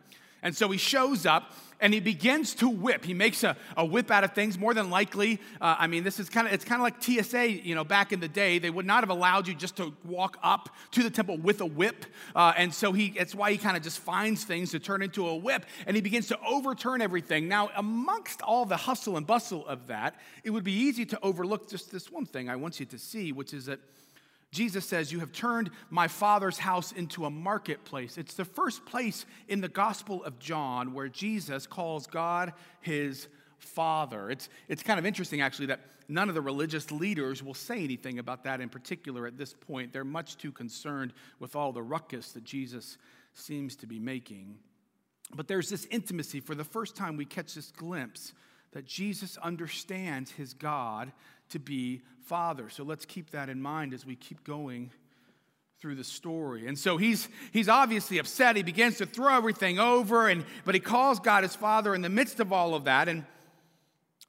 And 0.45 0.55
so 0.55 0.71
he 0.71 0.79
shows 0.79 1.27
up 1.27 1.53
and 1.81 1.93
he 1.93 2.01
begins 2.01 2.55
to 2.55 2.69
whip. 2.69 3.05
He 3.05 3.15
makes 3.15 3.43
a, 3.43 3.57
a 3.77 3.85
whip 3.85 4.11
out 4.11 4.25
of 4.25 4.33
things. 4.33 4.59
More 4.59 4.75
than 4.75 4.91
likely, 4.91 5.41
uh, 5.61 5.77
I 5.79 5.87
mean, 5.87 6.05
this 6.05 6.21
is 6.21 6.29
kind 6.29 6.47
of 6.47 6.53
it's 6.53 6.65
kind 6.65 6.81
of 6.81 6.85
like 6.85 7.03
TSA. 7.03 7.51
You 7.67 7.75
know, 7.75 7.83
back 7.83 8.13
in 8.13 8.21
the 8.21 8.29
day, 8.29 8.59
they 8.59 8.71
would 8.71 8.87
not 8.87 9.03
have 9.03 9.11
allowed 9.11 9.49
you 9.49 9.55
just 9.55 9.77
to 9.79 9.93
walk 10.05 10.39
up 10.43 10.69
to 10.93 11.03
the 11.03 11.11
temple 11.11 11.39
with 11.39 11.61
a 11.61 11.67
whip. 11.67 12.07
Uh, 12.37 12.53
and 12.57 12.73
so 12.73 12.93
he, 12.93 13.11
that's 13.11 13.35
why 13.35 13.51
he 13.51 13.59
kind 13.59 13.77
of 13.77 13.83
just 13.83 13.99
finds 13.99 14.45
things 14.45 14.71
to 14.71 14.79
turn 14.79 15.03
into 15.03 15.27
a 15.27 15.35
whip, 15.37 15.67
and 15.87 15.97
he 15.97 16.03
begins 16.03 16.29
to 16.29 16.39
overturn 16.47 17.01
everything. 17.03 17.49
Now, 17.49 17.71
amongst 17.75 18.43
all 18.43 18.67
the 18.67 18.77
hustle 18.77 19.17
and 19.17 19.27
bustle 19.27 19.67
of 19.67 19.87
that, 19.89 20.15
it 20.45 20.51
would 20.51 20.65
be 20.65 20.73
easy 20.73 21.07
to 21.07 21.19
overlook 21.23 21.69
just 21.69 21.91
this 21.91 22.11
one 22.11 22.27
thing 22.27 22.49
I 22.49 22.57
want 22.57 22.81
you 22.81 22.87
to 22.87 22.99
see, 22.99 23.33
which 23.33 23.53
is 23.55 23.67
that 23.67 23.81
Jesus 24.55 24.87
says, 24.87 25.13
You 25.13 25.21
have 25.21 25.33
turned 25.33 25.71
my 25.91 26.09
father's 26.09 26.59
house 26.59 26.93
into 26.93 27.27
a 27.27 27.31
marketplace. 27.31 28.17
It's 28.17 28.35
the 28.35 28.45
first 28.45 28.87
place 28.87 29.27
in 29.49 29.61
the 29.61 29.69
Gospel 29.69 30.25
of 30.25 30.39
John 30.39 30.95
where 30.95 31.09
Jesus 31.09 31.67
calls 31.67 32.07
God 32.07 32.53
his 32.81 33.29
father. 33.59 34.31
It's, 34.31 34.49
it's 34.69 34.83
kind 34.83 34.99
of 34.99 35.05
interesting, 35.05 35.41
actually, 35.41 35.67
that 35.67 35.81
none 36.09 36.29
of 36.29 36.35
the 36.35 36.41
religious 36.41 36.91
leaders 36.91 37.43
will 37.43 37.55
say 37.55 37.83
anything 37.83 38.19
about 38.19 38.45
that 38.45 38.61
in 38.61 38.69
particular 38.69 39.27
at 39.27 39.37
this 39.37 39.53
point. 39.53 39.93
They're 39.93 40.05
much 40.05 40.37
too 40.37 40.53
concerned 40.53 41.13
with 41.41 41.57
all 41.57 41.73
the 41.73 41.83
ruckus 41.83 42.33
that 42.33 42.45
Jesus 42.45 42.97
seems 43.35 43.75
to 43.77 43.87
be 43.87 43.99
making. 43.99 44.57
But 45.35 45.49
there's 45.49 45.69
this 45.69 45.87
intimacy. 45.91 46.41
For 46.41 46.55
the 46.55 46.65
first 46.65 46.95
time, 46.95 47.17
we 47.17 47.25
catch 47.25 47.55
this 47.55 47.73
glimpse 47.73 48.33
that 48.73 48.85
Jesus 48.85 49.37
understands 49.39 50.31
his 50.31 50.53
God 50.53 51.13
to 51.55 51.61
be 51.61 52.03
Father. 52.27 52.69
So 52.69 52.83
let's 52.83 53.07
keep 53.07 53.31
that 53.31 53.49
in 53.49 53.63
mind 53.63 53.95
as 53.95 54.05
we 54.05 54.17
keep 54.17 54.43
going 54.45 54.91
through 55.81 55.95
the 55.95 56.05
story. 56.05 56.67
And 56.67 56.77
so 56.77 56.97
he's, 56.97 57.29
he's 57.53 57.69
obviously 57.69 58.19
upset. 58.19 58.57
He 58.57 58.65
begins 58.65 58.99
to 58.99 59.07
throw 59.07 59.37
everything 59.37 59.79
over, 59.79 60.29
and, 60.29 60.45
but 60.65 60.75
he 60.75 60.81
calls 60.81 61.21
God 61.21 61.45
his 61.45 61.55
father 61.55 61.95
in 61.95 62.03
the 62.03 62.09
midst 62.09 62.41
of 62.41 62.53
all 62.53 62.75
of 62.75 62.85
that. 62.85 63.09
And 63.09 63.25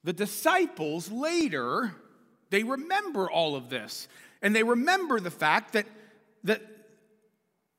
the 0.04 0.14
disciples 0.14 1.10
later, 1.10 1.96
they 2.52 2.64
remember 2.64 3.28
all 3.30 3.56
of 3.56 3.70
this. 3.70 4.08
And 4.44 4.56
they 4.56 4.64
remember 4.64 5.20
the 5.20 5.32
fact 5.32 5.74
that, 5.74 5.88
that, 6.44 6.62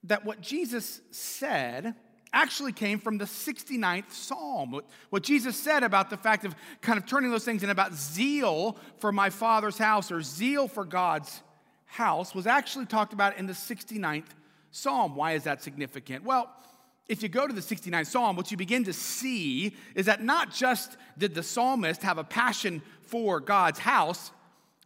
that 0.04 0.24
what 0.24 0.40
Jesus 0.40 1.00
said 1.12 1.94
actually 2.32 2.72
came 2.72 2.98
from 2.98 3.18
the 3.18 3.24
69th 3.24 4.10
Psalm. 4.12 4.70
What, 4.70 4.84
what 5.10 5.22
Jesus 5.22 5.56
said 5.56 5.82
about 5.82 6.10
the 6.10 6.16
fact 6.16 6.44
of 6.44 6.54
kind 6.80 6.98
of 6.98 7.06
turning 7.06 7.30
those 7.30 7.44
things 7.44 7.62
in 7.62 7.70
about 7.70 7.94
zeal 7.94 8.76
for 8.98 9.12
my 9.12 9.30
Father's 9.30 9.78
house 9.78 10.10
or 10.10 10.22
zeal 10.22 10.68
for 10.68 10.84
God's 10.84 11.42
house 11.86 12.34
was 12.34 12.46
actually 12.46 12.86
talked 12.86 13.12
about 13.12 13.38
in 13.38 13.46
the 13.46 13.52
69th 13.52 14.26
Psalm. 14.70 15.16
Why 15.16 15.32
is 15.32 15.44
that 15.44 15.62
significant? 15.62 16.24
Well, 16.24 16.52
if 17.08 17.22
you 17.22 17.28
go 17.28 17.46
to 17.46 17.52
the 17.52 17.60
69th 17.60 18.08
Psalm, 18.08 18.36
what 18.36 18.50
you 18.50 18.56
begin 18.56 18.84
to 18.84 18.92
see 18.92 19.74
is 19.94 20.06
that 20.06 20.22
not 20.22 20.52
just 20.52 20.96
did 21.16 21.34
the 21.34 21.42
psalmist 21.42 22.02
have 22.02 22.18
a 22.18 22.24
passion 22.24 22.82
for 23.02 23.40
God's 23.40 23.78
house, 23.78 24.32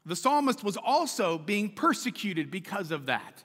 the 0.05 0.17
psalmist 0.17 0.63
was 0.63 0.77
also 0.77 1.39
being 1.39 1.71
persecuted 1.71 2.51
because 2.51 2.91
of 2.91 3.07
that. 3.07 3.43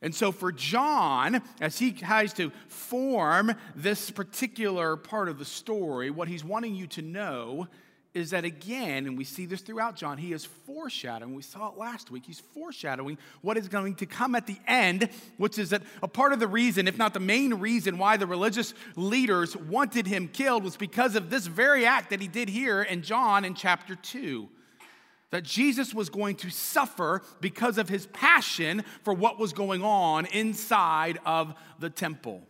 And 0.00 0.14
so, 0.14 0.30
for 0.30 0.52
John, 0.52 1.42
as 1.60 1.78
he 1.78 1.90
tries 1.92 2.32
to 2.34 2.52
form 2.68 3.52
this 3.74 4.10
particular 4.10 4.96
part 4.96 5.28
of 5.28 5.38
the 5.38 5.44
story, 5.44 6.10
what 6.10 6.28
he's 6.28 6.44
wanting 6.44 6.76
you 6.76 6.86
to 6.88 7.02
know 7.02 7.66
is 8.14 8.30
that 8.30 8.44
again, 8.44 9.06
and 9.06 9.18
we 9.18 9.24
see 9.24 9.44
this 9.44 9.60
throughout 9.60 9.96
John, 9.96 10.18
he 10.18 10.32
is 10.32 10.44
foreshadowing, 10.44 11.34
we 11.34 11.42
saw 11.42 11.70
it 11.70 11.78
last 11.78 12.10
week, 12.10 12.24
he's 12.26 12.40
foreshadowing 12.40 13.18
what 13.42 13.56
is 13.56 13.68
going 13.68 13.96
to 13.96 14.06
come 14.06 14.34
at 14.34 14.46
the 14.46 14.56
end, 14.66 15.08
which 15.36 15.58
is 15.58 15.70
that 15.70 15.82
a 16.02 16.08
part 16.08 16.32
of 16.32 16.40
the 16.40 16.46
reason, 16.46 16.88
if 16.88 16.96
not 16.96 17.12
the 17.12 17.20
main 17.20 17.54
reason, 17.54 17.98
why 17.98 18.16
the 18.16 18.26
religious 18.26 18.74
leaders 18.96 19.56
wanted 19.56 20.06
him 20.06 20.28
killed 20.28 20.64
was 20.64 20.76
because 20.76 21.16
of 21.16 21.28
this 21.28 21.46
very 21.46 21.86
act 21.86 22.10
that 22.10 22.20
he 22.20 22.28
did 22.28 22.48
here 22.48 22.82
in 22.82 23.02
John 23.02 23.44
in 23.44 23.54
chapter 23.54 23.94
2 23.94 24.48
that 25.30 25.44
Jesus 25.44 25.92
was 25.92 26.08
going 26.08 26.36
to 26.36 26.50
suffer 26.50 27.22
because 27.40 27.78
of 27.78 27.88
his 27.88 28.06
passion 28.06 28.82
for 29.02 29.12
what 29.12 29.38
was 29.38 29.52
going 29.52 29.82
on 29.82 30.26
inside 30.26 31.18
of 31.26 31.54
the 31.78 31.90
temple. 31.90 32.42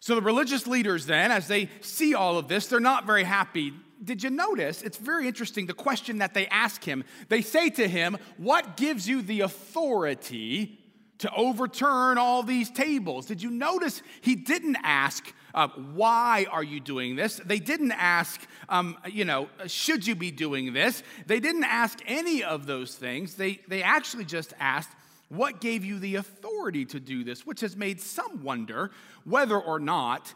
So 0.00 0.14
the 0.14 0.22
religious 0.22 0.68
leaders, 0.68 1.06
then, 1.06 1.32
as 1.32 1.48
they 1.48 1.68
see 1.80 2.14
all 2.14 2.38
of 2.38 2.46
this, 2.46 2.68
they're 2.68 2.78
not 2.78 3.06
very 3.06 3.24
happy. 3.24 3.72
Did 4.04 4.22
you 4.22 4.30
notice? 4.30 4.82
It's 4.82 4.98
very 4.98 5.26
interesting 5.26 5.66
the 5.66 5.72
question 5.72 6.18
that 6.18 6.32
they 6.32 6.46
ask 6.46 6.84
him. 6.84 7.02
They 7.28 7.42
say 7.42 7.70
to 7.70 7.88
him, 7.88 8.16
What 8.36 8.76
gives 8.76 9.08
you 9.08 9.20
the 9.20 9.40
authority 9.40 10.78
to 11.18 11.34
overturn 11.34 12.18
all 12.18 12.44
these 12.44 12.70
tables? 12.70 13.26
Did 13.26 13.42
you 13.42 13.50
notice 13.50 14.00
he 14.20 14.36
didn't 14.36 14.76
ask, 14.84 15.32
uh, 15.56 15.68
why 15.94 16.46
are 16.50 16.62
you 16.62 16.78
doing 16.78 17.16
this? 17.16 17.40
They 17.44 17.58
didn't 17.58 17.92
ask, 17.92 18.40
um, 18.68 18.98
you 19.10 19.24
know, 19.24 19.48
should 19.66 20.06
you 20.06 20.14
be 20.14 20.30
doing 20.30 20.74
this? 20.74 21.02
They 21.26 21.40
didn't 21.40 21.64
ask 21.64 21.98
any 22.06 22.44
of 22.44 22.66
those 22.66 22.94
things. 22.94 23.34
They, 23.34 23.60
they 23.66 23.82
actually 23.82 24.26
just 24.26 24.52
asked, 24.60 24.90
what 25.30 25.62
gave 25.62 25.82
you 25.82 25.98
the 25.98 26.16
authority 26.16 26.84
to 26.84 27.00
do 27.00 27.24
this? 27.24 27.46
Which 27.46 27.62
has 27.62 27.74
made 27.74 28.02
some 28.02 28.44
wonder 28.44 28.90
whether 29.24 29.58
or 29.58 29.80
not 29.80 30.32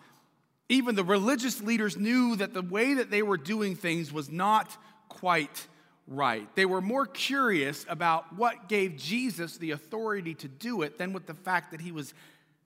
even 0.70 0.94
the 0.94 1.04
religious 1.04 1.60
leaders 1.60 1.98
knew 1.98 2.36
that 2.36 2.54
the 2.54 2.62
way 2.62 2.94
that 2.94 3.10
they 3.10 3.22
were 3.22 3.36
doing 3.36 3.76
things 3.76 4.12
was 4.12 4.30
not 4.30 4.74
quite 5.08 5.66
right. 6.08 6.48
They 6.56 6.64
were 6.64 6.80
more 6.80 7.06
curious 7.06 7.84
about 7.88 8.36
what 8.36 8.68
gave 8.68 8.96
Jesus 8.96 9.58
the 9.58 9.72
authority 9.72 10.34
to 10.36 10.48
do 10.48 10.82
it 10.82 10.96
than 10.96 11.12
with 11.12 11.26
the 11.26 11.34
fact 11.34 11.72
that 11.72 11.80
he 11.80 11.92
was 11.92 12.14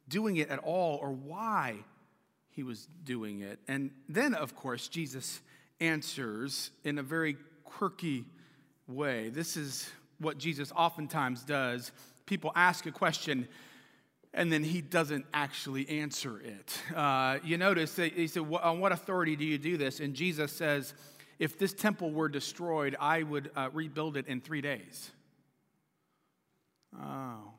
doing 0.09 0.37
it 0.37 0.51
at 0.51 0.61
all 0.61 0.99
or 1.03 1.11
why 1.11 1.79
he 2.55 2.63
was 2.63 2.87
doing 3.05 3.41
it. 3.41 3.59
And 3.67 3.91
then, 4.09 4.35
of 4.35 4.55
course, 4.55 4.89
Jesus 4.89 5.41
answers 5.81 6.71
in 6.85 6.99
a 6.99 7.03
very 7.03 7.37
quirky 7.65 8.25
way. 8.87 9.29
This 9.29 9.57
is 9.57 9.91
what 10.19 10.39
Jesus 10.39 10.71
oftentimes 10.77 11.43
does. 11.43 11.91
People 12.27 12.53
ask 12.55 12.87
a 12.87 12.93
question, 12.93 13.49
and 14.33 14.53
then 14.53 14.63
he 14.63 14.81
doesn't 14.81 15.27
actually 15.35 15.89
answer 15.89 16.41
it. 16.41 16.79
Uh, 16.95 17.39
you 17.43 17.59
notice 17.59 17.97
he 17.97 18.29
said, 18.29 18.43
On 18.63 18.79
what 18.79 18.93
authority 18.93 19.35
do 19.35 19.45
you 19.45 19.59
do 19.59 19.77
this? 19.77 19.99
And 19.99 20.15
Jesus 20.15 20.53
says, 20.53 20.95
If 21.41 21.59
this 21.59 21.73
temple 21.73 22.13
were 22.13 22.29
destroyed, 22.29 22.97
I 23.01 23.25
would 23.25 23.51
uh, 23.57 23.71
rebuild 23.73 24.17
it 24.17 24.29
in 24.29 24.41
three 24.41 24.61
days. 24.61 25.11
Oh. 26.97 27.51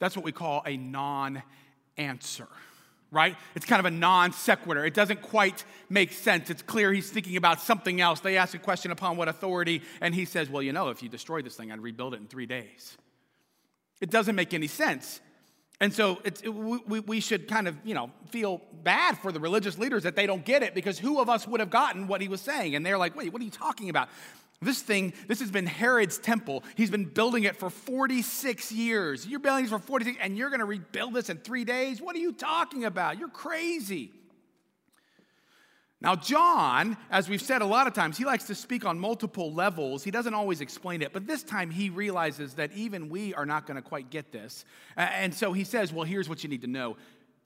That's 0.00 0.16
what 0.16 0.24
we 0.24 0.32
call 0.32 0.62
a 0.66 0.76
non 0.76 1.42
answer 1.96 2.48
right? 3.10 3.36
It's 3.54 3.64
kind 3.64 3.80
of 3.80 3.86
a 3.86 3.90
non 3.90 4.32
sequitur. 4.32 4.84
It 4.84 4.94
doesn't 4.94 5.22
quite 5.22 5.64
make 5.88 6.12
sense. 6.12 6.50
It's 6.50 6.62
clear 6.62 6.92
he's 6.92 7.10
thinking 7.10 7.36
about 7.36 7.60
something 7.60 8.00
else. 8.00 8.20
They 8.20 8.36
ask 8.36 8.54
a 8.54 8.58
question 8.58 8.90
upon 8.90 9.16
what 9.16 9.28
authority, 9.28 9.82
and 10.00 10.14
he 10.14 10.24
says, 10.24 10.50
Well, 10.50 10.62
you 10.62 10.72
know, 10.72 10.88
if 10.90 11.02
you 11.02 11.08
destroy 11.08 11.42
this 11.42 11.56
thing, 11.56 11.72
I'd 11.72 11.80
rebuild 11.80 12.14
it 12.14 12.20
in 12.20 12.26
three 12.26 12.46
days. 12.46 12.96
It 14.00 14.10
doesn't 14.10 14.34
make 14.34 14.54
any 14.54 14.68
sense. 14.68 15.20
And 15.80 15.92
so 15.92 16.20
it, 16.24 16.52
we, 16.52 17.00
we 17.00 17.20
should 17.20 17.46
kind 17.46 17.68
of, 17.68 17.76
you 17.84 17.94
know, 17.94 18.10
feel 18.30 18.60
bad 18.82 19.16
for 19.18 19.30
the 19.30 19.38
religious 19.38 19.78
leaders 19.78 20.02
that 20.02 20.16
they 20.16 20.26
don't 20.26 20.44
get 20.44 20.64
it 20.64 20.74
because 20.74 20.98
who 20.98 21.20
of 21.20 21.28
us 21.28 21.46
would 21.46 21.60
have 21.60 21.70
gotten 21.70 22.08
what 22.08 22.20
he 22.20 22.26
was 22.26 22.40
saying? 22.40 22.74
And 22.74 22.84
they're 22.84 22.98
like, 22.98 23.14
wait, 23.14 23.32
what 23.32 23.40
are 23.40 23.44
you 23.44 23.50
talking 23.50 23.88
about? 23.88 24.08
This 24.60 24.82
thing, 24.82 25.12
this 25.28 25.38
has 25.38 25.52
been 25.52 25.66
Herod's 25.66 26.18
temple. 26.18 26.64
He's 26.74 26.90
been 26.90 27.04
building 27.04 27.44
it 27.44 27.56
for 27.56 27.70
46 27.70 28.72
years. 28.72 29.26
You're 29.26 29.38
building 29.38 29.64
this 29.64 29.70
for 29.70 29.78
46, 29.78 30.18
and 30.20 30.36
you're 30.36 30.50
going 30.50 30.58
to 30.58 30.66
rebuild 30.66 31.14
this 31.14 31.30
in 31.30 31.38
three 31.38 31.64
days? 31.64 32.02
What 32.02 32.16
are 32.16 32.20
you 32.20 32.32
talking 32.32 32.84
about? 32.84 33.18
You're 33.18 33.28
crazy. 33.28 34.10
Now, 36.00 36.14
John, 36.14 36.96
as 37.10 37.28
we've 37.28 37.42
said 37.42 37.60
a 37.60 37.66
lot 37.66 37.88
of 37.88 37.92
times, 37.92 38.16
he 38.16 38.24
likes 38.24 38.44
to 38.44 38.54
speak 38.54 38.84
on 38.84 39.00
multiple 39.00 39.52
levels. 39.52 40.04
He 40.04 40.12
doesn't 40.12 40.34
always 40.34 40.60
explain 40.60 41.02
it, 41.02 41.12
but 41.12 41.26
this 41.26 41.42
time 41.42 41.70
he 41.70 41.90
realizes 41.90 42.54
that 42.54 42.72
even 42.72 43.08
we 43.08 43.34
are 43.34 43.46
not 43.46 43.66
going 43.66 43.76
to 43.76 43.82
quite 43.82 44.08
get 44.08 44.30
this. 44.30 44.64
And 44.96 45.34
so 45.34 45.52
he 45.52 45.64
says, 45.64 45.92
Well, 45.92 46.04
here's 46.04 46.28
what 46.28 46.44
you 46.44 46.48
need 46.48 46.62
to 46.62 46.68
know 46.68 46.96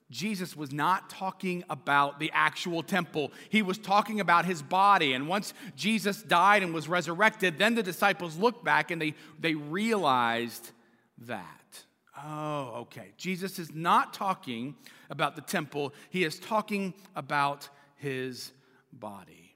Jesus 0.09 0.55
was 0.55 0.71
not 0.71 1.09
talking 1.09 1.63
about 1.69 2.19
the 2.19 2.31
actual 2.33 2.83
temple. 2.83 3.31
He 3.49 3.61
was 3.61 3.77
talking 3.77 4.19
about 4.19 4.45
his 4.45 4.61
body. 4.61 5.13
And 5.13 5.27
once 5.27 5.53
Jesus 5.75 6.21
died 6.21 6.63
and 6.63 6.73
was 6.73 6.87
resurrected, 6.87 7.57
then 7.57 7.75
the 7.75 7.83
disciples 7.83 8.37
looked 8.37 8.63
back 8.63 8.91
and 8.91 9.01
they, 9.01 9.15
they 9.39 9.55
realized 9.55 10.71
that. 11.19 11.83
Oh, 12.23 12.71
okay. 12.81 13.13
Jesus 13.17 13.57
is 13.59 13.73
not 13.73 14.13
talking 14.13 14.75
about 15.09 15.35
the 15.35 15.41
temple, 15.41 15.93
he 16.09 16.23
is 16.23 16.39
talking 16.39 16.93
about 17.15 17.69
his 17.95 18.51
body. 18.91 19.55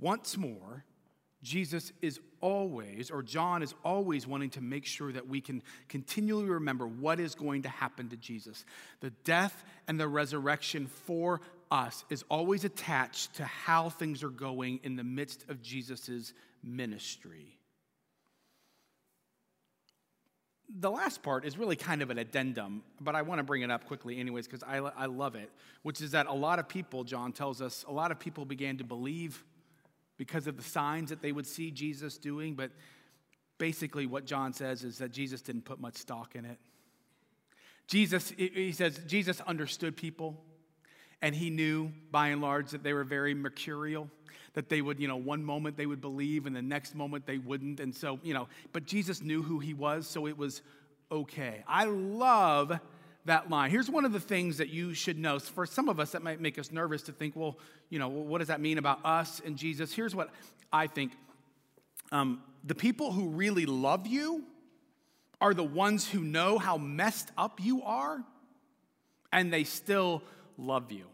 Once 0.00 0.36
more, 0.36 0.84
Jesus 1.42 1.92
is 2.02 2.20
always, 2.46 3.10
or 3.10 3.24
John 3.24 3.60
is 3.60 3.74
always 3.84 4.24
wanting 4.24 4.50
to 4.50 4.60
make 4.60 4.86
sure 4.86 5.10
that 5.10 5.26
we 5.26 5.40
can 5.40 5.64
continually 5.88 6.48
remember 6.48 6.86
what 6.86 7.18
is 7.18 7.34
going 7.34 7.62
to 7.62 7.68
happen 7.68 8.08
to 8.10 8.16
Jesus. 8.16 8.64
The 9.00 9.10
death 9.24 9.64
and 9.88 9.98
the 9.98 10.06
resurrection 10.06 10.86
for 10.86 11.40
us 11.72 12.04
is 12.08 12.24
always 12.30 12.62
attached 12.64 13.34
to 13.34 13.44
how 13.44 13.88
things 13.88 14.22
are 14.22 14.28
going 14.28 14.78
in 14.84 14.94
the 14.94 15.02
midst 15.02 15.44
of 15.48 15.60
Jesus' 15.60 16.32
ministry. 16.62 17.58
The 20.78 20.90
last 20.90 21.24
part 21.24 21.44
is 21.44 21.58
really 21.58 21.74
kind 21.74 22.00
of 22.00 22.10
an 22.10 22.18
addendum, 22.18 22.84
but 23.00 23.16
I 23.16 23.22
want 23.22 23.40
to 23.40 23.42
bring 23.42 23.62
it 23.62 23.72
up 23.72 23.86
quickly, 23.86 24.20
anyways, 24.20 24.46
because 24.46 24.62
I, 24.62 24.76
I 24.76 25.06
love 25.06 25.34
it, 25.34 25.50
which 25.82 26.00
is 26.00 26.12
that 26.12 26.28
a 26.28 26.32
lot 26.32 26.60
of 26.60 26.68
people, 26.68 27.02
John 27.02 27.32
tells 27.32 27.60
us, 27.60 27.84
a 27.88 27.92
lot 27.92 28.12
of 28.12 28.20
people 28.20 28.44
began 28.44 28.76
to 28.76 28.84
believe 28.84 29.42
because 30.16 30.46
of 30.46 30.56
the 30.56 30.62
signs 30.62 31.10
that 31.10 31.22
they 31.22 31.32
would 31.32 31.46
see 31.46 31.70
Jesus 31.70 32.18
doing. 32.18 32.54
But 32.54 32.70
basically, 33.58 34.06
what 34.06 34.24
John 34.24 34.52
says 34.52 34.84
is 34.84 34.98
that 34.98 35.12
Jesus 35.12 35.42
didn't 35.42 35.64
put 35.64 35.80
much 35.80 35.96
stock 35.96 36.34
in 36.34 36.44
it. 36.44 36.58
Jesus, 37.86 38.32
he 38.36 38.72
says, 38.72 38.98
Jesus 39.06 39.40
understood 39.46 39.96
people, 39.96 40.42
and 41.22 41.34
he 41.34 41.50
knew 41.50 41.92
by 42.10 42.28
and 42.28 42.40
large 42.40 42.70
that 42.70 42.82
they 42.82 42.92
were 42.92 43.04
very 43.04 43.32
mercurial, 43.32 44.10
that 44.54 44.68
they 44.68 44.82
would, 44.82 44.98
you 44.98 45.06
know, 45.06 45.16
one 45.16 45.44
moment 45.44 45.76
they 45.76 45.86
would 45.86 46.00
believe, 46.00 46.46
and 46.46 46.56
the 46.56 46.62
next 46.62 46.96
moment 46.96 47.26
they 47.26 47.38
wouldn't. 47.38 47.78
And 47.78 47.94
so, 47.94 48.18
you 48.24 48.34
know, 48.34 48.48
but 48.72 48.86
Jesus 48.86 49.22
knew 49.22 49.40
who 49.40 49.60
he 49.60 49.72
was, 49.72 50.08
so 50.08 50.26
it 50.26 50.36
was 50.36 50.62
okay. 51.12 51.62
I 51.68 51.84
love 51.84 52.72
that 53.26 53.50
line. 53.50 53.70
Here's 53.70 53.90
one 53.90 54.04
of 54.04 54.12
the 54.12 54.20
things 54.20 54.58
that 54.58 54.70
you 54.70 54.94
should 54.94 55.18
know. 55.18 55.38
For 55.38 55.66
some 55.66 55.88
of 55.88 56.00
us, 56.00 56.12
that 56.12 56.22
might 56.22 56.40
make 56.40 56.58
us 56.58 56.72
nervous 56.72 57.02
to 57.02 57.12
think, 57.12 57.36
well, 57.36 57.58
you 57.90 57.98
know, 57.98 58.08
what 58.08 58.38
does 58.38 58.48
that 58.48 58.60
mean 58.60 58.78
about 58.78 59.04
us 59.04 59.40
and 59.44 59.56
Jesus? 59.56 59.92
Here's 59.92 60.14
what 60.14 60.30
I 60.72 60.86
think 60.86 61.12
um, 62.12 62.42
the 62.64 62.74
people 62.74 63.12
who 63.12 63.28
really 63.28 63.66
love 63.66 64.06
you 64.06 64.44
are 65.40 65.54
the 65.54 65.64
ones 65.64 66.08
who 66.08 66.20
know 66.20 66.58
how 66.58 66.76
messed 66.78 67.30
up 67.36 67.60
you 67.62 67.82
are, 67.82 68.22
and 69.32 69.52
they 69.52 69.64
still 69.64 70.22
love 70.56 70.90
you. 70.92 71.04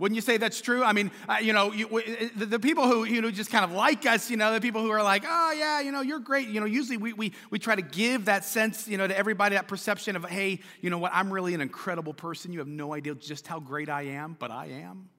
Wouldn't 0.00 0.16
you 0.16 0.22
say 0.22 0.38
that's 0.38 0.62
true? 0.62 0.82
I 0.82 0.94
mean, 0.94 1.10
uh, 1.28 1.36
you 1.42 1.52
know, 1.52 1.72
you, 1.72 1.86
the, 2.34 2.46
the, 2.46 2.58
people 2.58 2.86
who, 2.86 3.04
you 3.04 3.20
know, 3.20 3.30
just 3.30 3.50
kind 3.50 3.66
of 3.66 3.72
like 3.72 4.06
us, 4.06 4.30
you 4.30 4.38
know, 4.38 4.50
the 4.54 4.60
people 4.60 4.80
who 4.80 4.88
are 4.88 5.02
like, 5.02 5.24
oh, 5.28 5.52
yeah, 5.52 5.80
you 5.80 5.92
know, 5.92 6.00
you're 6.00 6.20
great. 6.20 6.48
You 6.48 6.58
know, 6.58 6.64
usually 6.64 6.96
we, 6.96 7.12
we, 7.12 7.32
we 7.50 7.58
try 7.58 7.74
to 7.76 7.82
give 7.82 8.24
that 8.24 8.46
sense, 8.46 8.88
you 8.88 8.96
know, 8.96 9.06
to 9.06 9.16
everybody, 9.16 9.56
that 9.56 9.68
perception 9.68 10.16
of, 10.16 10.24
hey, 10.24 10.60
you 10.80 10.88
know 10.88 10.96
what, 10.96 11.12
I'm 11.14 11.30
really 11.30 11.52
an 11.52 11.60
incredible 11.60 12.14
person. 12.14 12.50
You 12.50 12.60
have 12.60 12.66
no 12.66 12.94
idea 12.94 13.14
just 13.14 13.46
how 13.46 13.60
great 13.60 13.90
I 13.90 14.04
am, 14.04 14.38
but 14.38 14.50
I 14.50 14.68
am. 14.68 15.10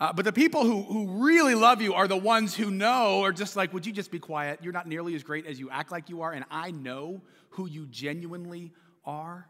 Uh, 0.00 0.14
but 0.14 0.24
the 0.24 0.32
people 0.32 0.64
who, 0.64 0.82
who 0.82 1.22
really 1.22 1.54
love 1.54 1.82
you 1.82 1.92
are 1.92 2.08
the 2.08 2.16
ones 2.16 2.54
who 2.56 2.70
know, 2.70 3.20
are 3.24 3.32
just 3.32 3.56
like, 3.56 3.74
would 3.74 3.84
you 3.84 3.92
just 3.92 4.10
be 4.10 4.18
quiet? 4.18 4.60
You're 4.62 4.72
not 4.72 4.88
nearly 4.88 5.14
as 5.14 5.22
great 5.22 5.44
as 5.44 5.60
you 5.60 5.68
act 5.68 5.92
like 5.92 6.08
you 6.08 6.22
are, 6.22 6.32
and 6.32 6.46
I 6.50 6.70
know 6.70 7.20
who 7.50 7.68
you 7.68 7.84
genuinely 7.90 8.72
are, 9.04 9.46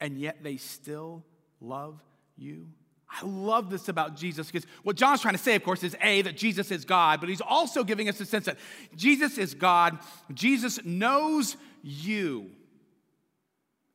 and 0.00 0.18
yet 0.18 0.42
they 0.42 0.56
still 0.56 1.24
love 1.60 2.02
you. 2.38 2.68
I 3.10 3.24
love 3.24 3.70
this 3.70 3.88
about 3.88 4.16
Jesus 4.16 4.50
because 4.50 4.66
what 4.82 4.96
John's 4.96 5.22
trying 5.22 5.34
to 5.34 5.42
say, 5.42 5.54
of 5.54 5.64
course, 5.64 5.82
is 5.82 5.96
A, 6.02 6.22
that 6.22 6.36
Jesus 6.36 6.70
is 6.70 6.84
God, 6.84 7.20
but 7.20 7.28
he's 7.28 7.40
also 7.40 7.82
giving 7.82 8.08
us 8.08 8.20
a 8.20 8.26
sense 8.26 8.44
that 8.46 8.58
Jesus 8.96 9.38
is 9.38 9.54
God. 9.54 9.98
Jesus 10.34 10.84
knows 10.84 11.56
you. 11.82 12.50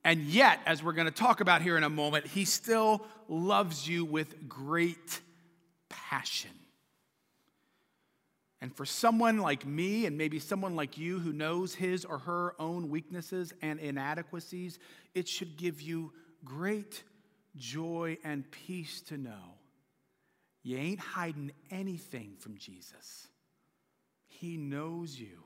And 0.03 0.21
yet, 0.21 0.59
as 0.65 0.83
we're 0.83 0.93
going 0.93 1.05
to 1.05 1.11
talk 1.11 1.41
about 1.41 1.61
here 1.61 1.77
in 1.77 1.83
a 1.83 1.89
moment, 1.89 2.27
he 2.27 2.43
still 2.43 3.05
loves 3.29 3.87
you 3.87 4.03
with 4.03 4.49
great 4.49 5.21
passion. 5.89 6.51
And 8.61 8.75
for 8.75 8.85
someone 8.85 9.39
like 9.39 9.65
me, 9.65 10.05
and 10.05 10.17
maybe 10.17 10.39
someone 10.39 10.75
like 10.75 10.97
you 10.97 11.19
who 11.19 11.31
knows 11.33 11.75
his 11.75 12.03
or 12.03 12.19
her 12.19 12.55
own 12.59 12.89
weaknesses 12.89 13.53
and 13.61 13.79
inadequacies, 13.79 14.79
it 15.13 15.27
should 15.27 15.57
give 15.57 15.81
you 15.81 16.13
great 16.43 17.03
joy 17.55 18.17
and 18.23 18.49
peace 18.51 19.01
to 19.01 19.17
know 19.17 19.57
you 20.63 20.77
ain't 20.77 20.99
hiding 20.99 21.51
anything 21.69 22.35
from 22.39 22.57
Jesus. 22.57 23.27
He 24.27 24.55
knows 24.55 25.19
you. 25.19 25.43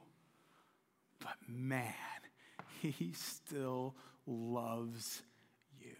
But 1.19 1.35
man, 1.47 1.93
he 2.81 3.13
still 3.13 3.95
loves 4.27 5.23
you. 5.79 5.95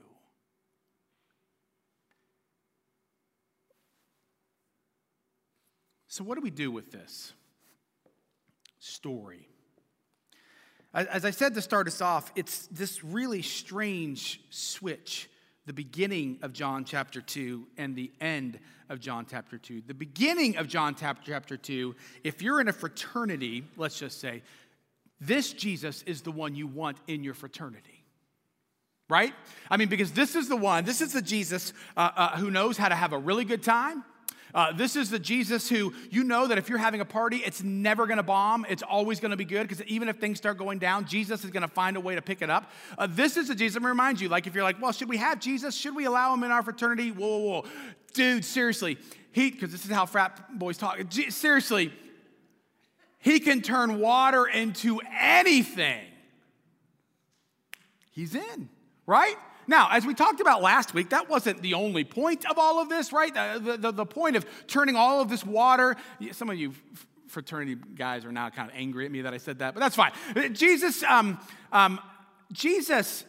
So, 6.08 6.24
what 6.24 6.36
do 6.36 6.42
we 6.42 6.52
do 6.52 6.72
with 6.72 6.92
this 6.92 7.34
story? 8.80 9.48
As 10.94 11.26
I 11.26 11.32
said 11.32 11.54
to 11.56 11.62
start 11.62 11.88
us 11.88 12.02
off, 12.02 12.32
it's 12.36 12.68
this 12.68 13.04
really 13.04 13.42
strange 13.42 14.42
switch 14.50 15.30
the 15.68 15.74
beginning 15.74 16.40
of 16.42 16.54
John 16.54 16.86
chapter 16.86 17.22
2 17.22 17.68
and 17.78 17.94
the 17.94 18.10
end 18.22 18.58
of 18.88 19.02
John 19.02 19.26
chapter 19.30 19.58
2. 19.58 19.84
The 19.86 19.94
beginning 19.94 20.56
of 20.56 20.70
John 20.70 20.96
chapter 20.96 21.58
2, 21.58 21.94
if 22.24 22.42
you're 22.42 22.62
in 22.62 22.70
a 22.70 22.74
fraternity, 22.74 23.66
let's 23.76 24.00
just 24.00 24.22
say, 24.22 24.44
this 25.20 25.52
Jesus 25.52 26.04
is 26.04 26.22
the 26.22 26.32
one 26.32 26.56
you 26.56 26.68
want 26.68 26.98
in 27.08 27.22
your 27.22 27.34
fraternity. 27.34 28.06
Right? 29.10 29.34
I 29.70 29.76
mean, 29.76 29.90
because 29.90 30.14
this 30.14 30.36
is 30.36 30.48
the 30.48 30.56
one, 30.56 30.86
this 30.86 31.02
is 31.02 31.12
the 31.12 31.22
Jesus 31.22 31.74
uh, 31.98 32.12
uh, 32.16 32.38
who 32.38 32.50
knows 32.50 32.78
how 32.78 32.88
to 32.88 32.96
have 32.96 33.12
a 33.12 33.18
really 33.18 33.44
good 33.44 33.62
time 33.62 34.06
uh, 34.58 34.72
this 34.72 34.96
is 34.96 35.12
the 35.12 35.20
Jesus 35.20 35.70
who 35.70 35.94
you 36.10 36.24
know 36.24 36.48
that 36.48 36.58
if 36.58 36.68
you're 36.68 36.80
having 36.80 37.00
a 37.00 37.06
party, 37.06 37.38
it's 37.38 37.62
never 37.62 38.08
going 38.08 38.18
to 38.18 38.24
bomb. 38.24 38.66
It's 38.68 38.82
always 38.82 39.20
going 39.20 39.30
to 39.30 39.38
be 39.38 39.46
good 39.46 39.68
because 39.68 39.84
even 39.84 40.10
if 40.10 40.18
things 40.18 40.40
start 40.40 40.58
going 40.58 40.80
down, 40.80 41.06
Jesus 41.06 41.44
is 41.44 41.52
going 41.52 41.62
to 41.62 41.68
find 41.68 41.96
a 41.96 42.00
way 42.00 42.16
to 42.16 42.24
pick 42.24 42.42
it 42.42 42.50
up. 42.50 42.72
Uh, 42.98 43.06
this 43.08 43.38
is 43.38 43.50
the 43.50 43.56
Jesus. 43.56 43.76
Going 43.76 43.84
to 43.84 43.90
remind 43.90 44.20
you, 44.20 44.30
like 44.30 44.48
if 44.48 44.56
you're 44.56 44.64
like, 44.64 44.82
well, 44.82 44.92
should 44.92 45.10
we 45.10 45.18
have 45.18 45.40
Jesus? 45.40 45.76
Should 45.76 45.96
we 45.96 46.06
allow 46.06 46.34
him 46.34 46.44
in 46.44 46.50
our 46.50 46.64
fraternity? 46.64 47.12
Whoa, 47.12 47.38
whoa, 47.38 47.62
whoa. 47.62 47.66
Dude, 48.14 48.44
seriously. 48.44 48.98
He, 49.32 49.52
because 49.52 49.72
this 49.72 49.86
is 49.86 49.92
how 49.92 50.08
frat 50.08 50.58
boys 50.58 50.80
talk. 50.80 51.00
Seriously, 51.30 51.94
he 53.20 53.40
can 53.40 53.62
turn 53.62 54.00
water 54.00 54.48
into 54.48 55.00
anything. 55.20 56.04
He's 58.10 58.34
in, 58.34 58.70
right? 59.06 59.36
Now, 59.68 59.90
as 59.92 60.06
we 60.06 60.14
talked 60.14 60.40
about 60.40 60.62
last 60.62 60.94
week, 60.94 61.10
that 61.10 61.30
wasn't 61.30 61.62
the 61.62 61.74
only 61.74 62.04
point 62.04 62.50
of 62.50 62.58
all 62.58 62.82
of 62.82 62.90
this, 62.90 63.12
right? 63.12 63.34
The, 63.34 63.78
the, 63.78 63.92
the 63.92 64.06
point 64.06 64.36
of 64.36 64.46
turning 64.68 64.96
all 64.96 65.22
of 65.22 65.30
this 65.30 65.46
water, 65.46 65.96
some 66.32 66.50
of 66.50 66.58
you 66.58 66.74
fraternity 67.28 67.76
guys 67.96 68.24
are 68.26 68.32
now 68.32 68.50
kind 68.50 68.70
of 68.70 68.76
angry 68.76 69.06
at 69.06 69.12
me 69.12 69.22
that 69.22 69.34
I 69.34 69.38
said 69.38 69.60
that, 69.60 69.74
but 69.74 69.82
that's 69.82 69.96
fine. 69.96 70.14
Jesus, 70.54 71.04
um, 71.04 71.40
um, 71.72 72.00
Jesus 72.52 73.26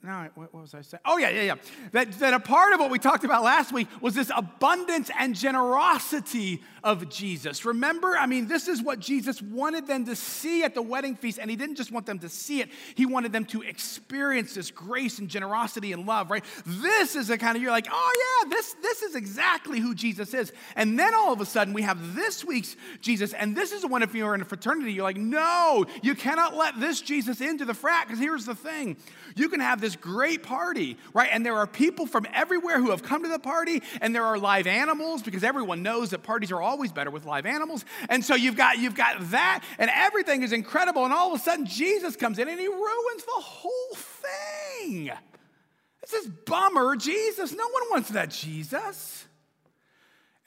no, 0.00 0.28
what, 0.36 0.54
was 0.54 0.74
I 0.74 0.82
saying? 0.82 1.00
Oh, 1.04 1.18
yeah, 1.18 1.30
yeah, 1.30 1.42
yeah. 1.42 1.54
That, 1.90 2.12
that 2.20 2.32
a 2.32 2.38
part 2.38 2.72
of 2.72 2.78
what 2.78 2.88
we 2.88 3.00
talked 3.00 3.24
about 3.24 3.42
last 3.42 3.72
week 3.72 3.88
was 4.00 4.14
this 4.14 4.30
abundance 4.34 5.10
and 5.18 5.34
generosity 5.34 6.62
of 6.84 7.08
Jesus. 7.08 7.64
Remember, 7.64 8.16
I 8.16 8.26
mean, 8.26 8.46
this 8.46 8.68
is 8.68 8.80
what 8.80 9.00
Jesus 9.00 9.42
wanted 9.42 9.88
them 9.88 10.06
to 10.06 10.14
see 10.14 10.62
at 10.62 10.76
the 10.76 10.82
wedding 10.82 11.16
feast, 11.16 11.40
and 11.40 11.50
he 11.50 11.56
didn't 11.56 11.74
just 11.74 11.90
want 11.90 12.06
them 12.06 12.20
to 12.20 12.28
see 12.28 12.60
it, 12.60 12.68
he 12.94 13.06
wanted 13.06 13.32
them 13.32 13.44
to 13.46 13.62
experience 13.62 14.54
this 14.54 14.70
grace 14.70 15.18
and 15.18 15.28
generosity 15.28 15.92
and 15.92 16.06
love, 16.06 16.30
right? 16.30 16.44
This 16.64 17.16
is 17.16 17.28
a 17.30 17.36
kind 17.36 17.56
of, 17.56 17.62
you're 17.62 17.72
like, 17.72 17.88
oh, 17.90 18.42
yeah, 18.44 18.50
this, 18.50 18.76
this 18.80 19.02
is 19.02 19.16
exactly 19.16 19.80
who 19.80 19.96
Jesus 19.96 20.32
is. 20.32 20.52
And 20.76 20.96
then 20.96 21.12
all 21.12 21.32
of 21.32 21.40
a 21.40 21.46
sudden, 21.46 21.74
we 21.74 21.82
have 21.82 22.14
this 22.14 22.44
week's 22.44 22.76
Jesus, 23.00 23.32
and 23.32 23.56
this 23.56 23.72
is 23.72 23.82
the 23.82 23.88
one, 23.88 24.04
if 24.04 24.14
you're 24.14 24.36
in 24.36 24.42
a 24.42 24.44
fraternity, 24.44 24.92
you're 24.92 25.02
like, 25.02 25.16
no, 25.16 25.86
you 26.02 26.14
cannot 26.14 26.54
let 26.54 26.78
this 26.78 27.00
Jesus 27.00 27.40
into 27.40 27.64
the 27.64 27.74
frat, 27.74 28.06
because 28.06 28.20
here's 28.20 28.44
the 28.44 28.54
thing 28.54 28.96
you 29.34 29.48
can 29.48 29.60
have 29.60 29.80
this 29.80 29.87
great 29.96 30.42
party, 30.42 30.96
right? 31.14 31.28
And 31.32 31.44
there 31.44 31.56
are 31.56 31.66
people 31.66 32.06
from 32.06 32.26
everywhere 32.34 32.80
who 32.80 32.90
have 32.90 33.02
come 33.02 33.22
to 33.22 33.28
the 33.28 33.38
party, 33.38 33.82
and 34.00 34.14
there 34.14 34.24
are 34.24 34.38
live 34.38 34.66
animals 34.66 35.22
because 35.22 35.44
everyone 35.44 35.82
knows 35.82 36.10
that 36.10 36.22
parties 36.22 36.50
are 36.50 36.60
always 36.60 36.92
better 36.92 37.10
with 37.10 37.24
live 37.24 37.46
animals. 37.46 37.84
And 38.08 38.24
so 38.24 38.34
you've 38.34 38.56
got 38.56 38.78
you've 38.78 38.94
got 38.94 39.30
that, 39.30 39.64
and 39.78 39.90
everything 39.94 40.42
is 40.42 40.52
incredible. 40.52 41.04
And 41.04 41.12
all 41.12 41.32
of 41.34 41.40
a 41.40 41.42
sudden, 41.42 41.66
Jesus 41.66 42.16
comes 42.16 42.38
in 42.38 42.48
and 42.48 42.58
he 42.58 42.68
ruins 42.68 43.24
the 43.24 43.42
whole 43.42 43.94
thing. 43.94 45.10
This 46.00 46.12
is 46.24 46.28
bummer, 46.28 46.96
Jesus. 46.96 47.52
No 47.52 47.68
one 47.68 47.82
wants 47.90 48.08
that 48.10 48.30
Jesus. 48.30 49.27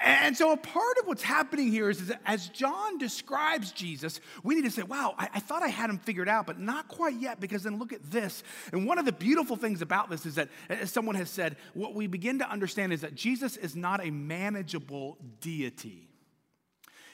And 0.03 0.35
so, 0.35 0.51
a 0.51 0.57
part 0.57 0.97
of 0.99 1.07
what's 1.07 1.21
happening 1.21 1.67
here 1.67 1.87
is, 1.89 2.01
is 2.01 2.11
as 2.25 2.49
John 2.49 2.97
describes 2.97 3.71
Jesus, 3.71 4.19
we 4.43 4.55
need 4.55 4.63
to 4.63 4.71
say, 4.71 4.81
wow, 4.81 5.13
I, 5.17 5.29
I, 5.35 5.39
thought 5.39 5.61
I 5.61 5.67
had 5.67 5.91
him 5.91 5.99
figured 5.99 6.27
out, 6.27 6.47
but 6.47 6.59
not 6.59 6.87
quite 6.87 7.19
yet, 7.19 7.39
because 7.39 7.63
then 7.63 7.77
look 7.77 7.93
at 7.93 8.09
this. 8.09 8.41
And 8.73 8.87
one 8.87 8.97
of 8.97 9.05
the 9.05 9.11
beautiful 9.11 9.55
things 9.55 9.83
about 9.83 10.09
this 10.09 10.25
is 10.25 10.35
that, 10.35 10.49
as 10.69 10.91
someone 10.91 11.15
has 11.15 11.29
said, 11.29 11.55
what 11.75 11.93
we 11.93 12.07
begin 12.07 12.39
to 12.39 12.49
understand 12.49 12.93
is 12.93 13.01
that 13.01 13.13
Jesus 13.13 13.57
is 13.57 13.75
not 13.75 14.03
a 14.03 14.09
manageable 14.09 15.17
deity. 15.39 16.09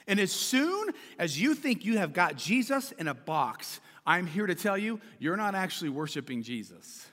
And 0.06 0.18
as 0.18 0.32
soon 0.32 0.88
as 1.18 1.38
you 1.38 1.54
think 1.54 1.84
you 1.84 1.98
have 1.98 2.14
got 2.14 2.36
Jesus 2.36 2.92
in 2.92 3.08
a 3.08 3.14
box, 3.14 3.80
I'm 4.06 4.26
here 4.26 4.46
to 4.46 4.54
tell 4.54 4.78
you, 4.78 4.98
you're 5.18 5.36
not 5.36 5.54
actually 5.54 5.90
worshiping 5.90 6.42
Jesus 6.42 7.06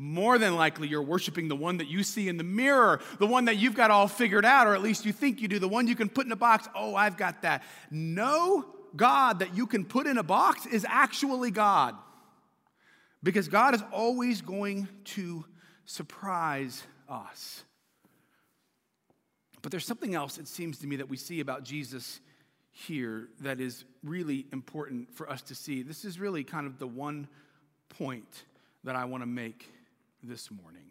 more 0.00 0.38
than 0.38 0.56
likely 0.56 0.88
you're 0.88 1.02
worshiping 1.02 1.46
the 1.46 1.54
one 1.54 1.76
that 1.76 1.86
you 1.86 2.02
see 2.02 2.26
in 2.26 2.38
the 2.38 2.44
mirror, 2.44 3.00
the 3.18 3.26
one 3.26 3.44
that 3.44 3.58
you've 3.58 3.74
got 3.74 3.90
all 3.90 4.08
figured 4.08 4.46
out, 4.46 4.66
or 4.66 4.74
at 4.74 4.80
least 4.80 5.04
you 5.04 5.12
think 5.12 5.42
you 5.42 5.46
do, 5.46 5.58
the 5.58 5.68
one 5.68 5.86
you 5.86 5.94
can 5.94 6.08
put 6.08 6.24
in 6.24 6.32
a 6.32 6.36
box. 6.36 6.66
Oh, 6.74 6.94
I've 6.94 7.18
got 7.18 7.42
that. 7.42 7.62
No 7.90 8.64
God 8.96 9.40
that 9.40 9.54
you 9.54 9.66
can 9.66 9.84
put 9.84 10.06
in 10.06 10.16
a 10.16 10.22
box 10.22 10.64
is 10.64 10.86
actually 10.88 11.50
God. 11.50 11.94
Because 13.22 13.46
God 13.46 13.74
is 13.74 13.84
always 13.92 14.40
going 14.40 14.88
to 15.04 15.44
surprise 15.84 16.82
us. 17.06 17.62
But 19.60 19.70
there's 19.70 19.84
something 19.84 20.14
else, 20.14 20.38
it 20.38 20.48
seems 20.48 20.78
to 20.78 20.86
me, 20.86 20.96
that 20.96 21.10
we 21.10 21.18
see 21.18 21.40
about 21.40 21.62
Jesus 21.62 22.20
here 22.70 23.28
that 23.42 23.60
is 23.60 23.84
really 24.02 24.46
important 24.50 25.12
for 25.14 25.28
us 25.28 25.42
to 25.42 25.54
see. 25.54 25.82
This 25.82 26.06
is 26.06 26.18
really 26.18 26.42
kind 26.42 26.66
of 26.66 26.78
the 26.78 26.86
one 26.86 27.28
point 27.90 28.44
that 28.84 28.96
I 28.96 29.04
want 29.04 29.22
to 29.22 29.26
make 29.26 29.68
this 30.22 30.50
morning, 30.50 30.90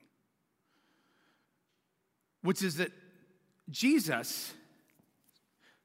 which 2.42 2.62
is 2.62 2.78
that 2.78 2.92
Jesus, 3.70 4.54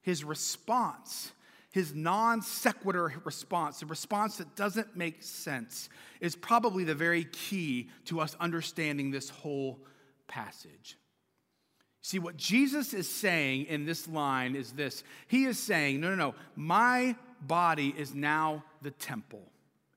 his 0.01 0.25
response, 0.25 1.33
his 1.71 1.95
non 1.95 2.41
sequitur 2.41 3.15
response, 3.25 3.81
the 3.81 3.87
response 3.87 4.37
that 4.37 4.55
doesn't 4.55 4.97
make 4.97 5.23
sense, 5.23 5.89
is 6.21 6.37
probably 6.37 6.85
the 6.85 6.95
very 6.95 7.25
key 7.25 7.91
to 8.07 8.21
us 8.21 8.37
understanding 8.41 9.11
this 9.11 9.29
whole 9.29 9.81
passage. 10.29 10.97
See, 12.01 12.19
what 12.19 12.37
Jesus 12.37 12.93
is 12.93 13.09
saying 13.09 13.65
in 13.65 13.87
this 13.87 14.07
line 14.07 14.57
is 14.57 14.73
this 14.73 15.03
He 15.27 15.45
is 15.45 15.59
saying, 15.59 16.01
no, 16.01 16.11
no, 16.11 16.17
no, 16.17 16.35
my 16.55 17.17
body 17.41 17.95
is 17.97 18.15
now 18.15 18.63
the 18.83 18.91
temple. 18.91 19.51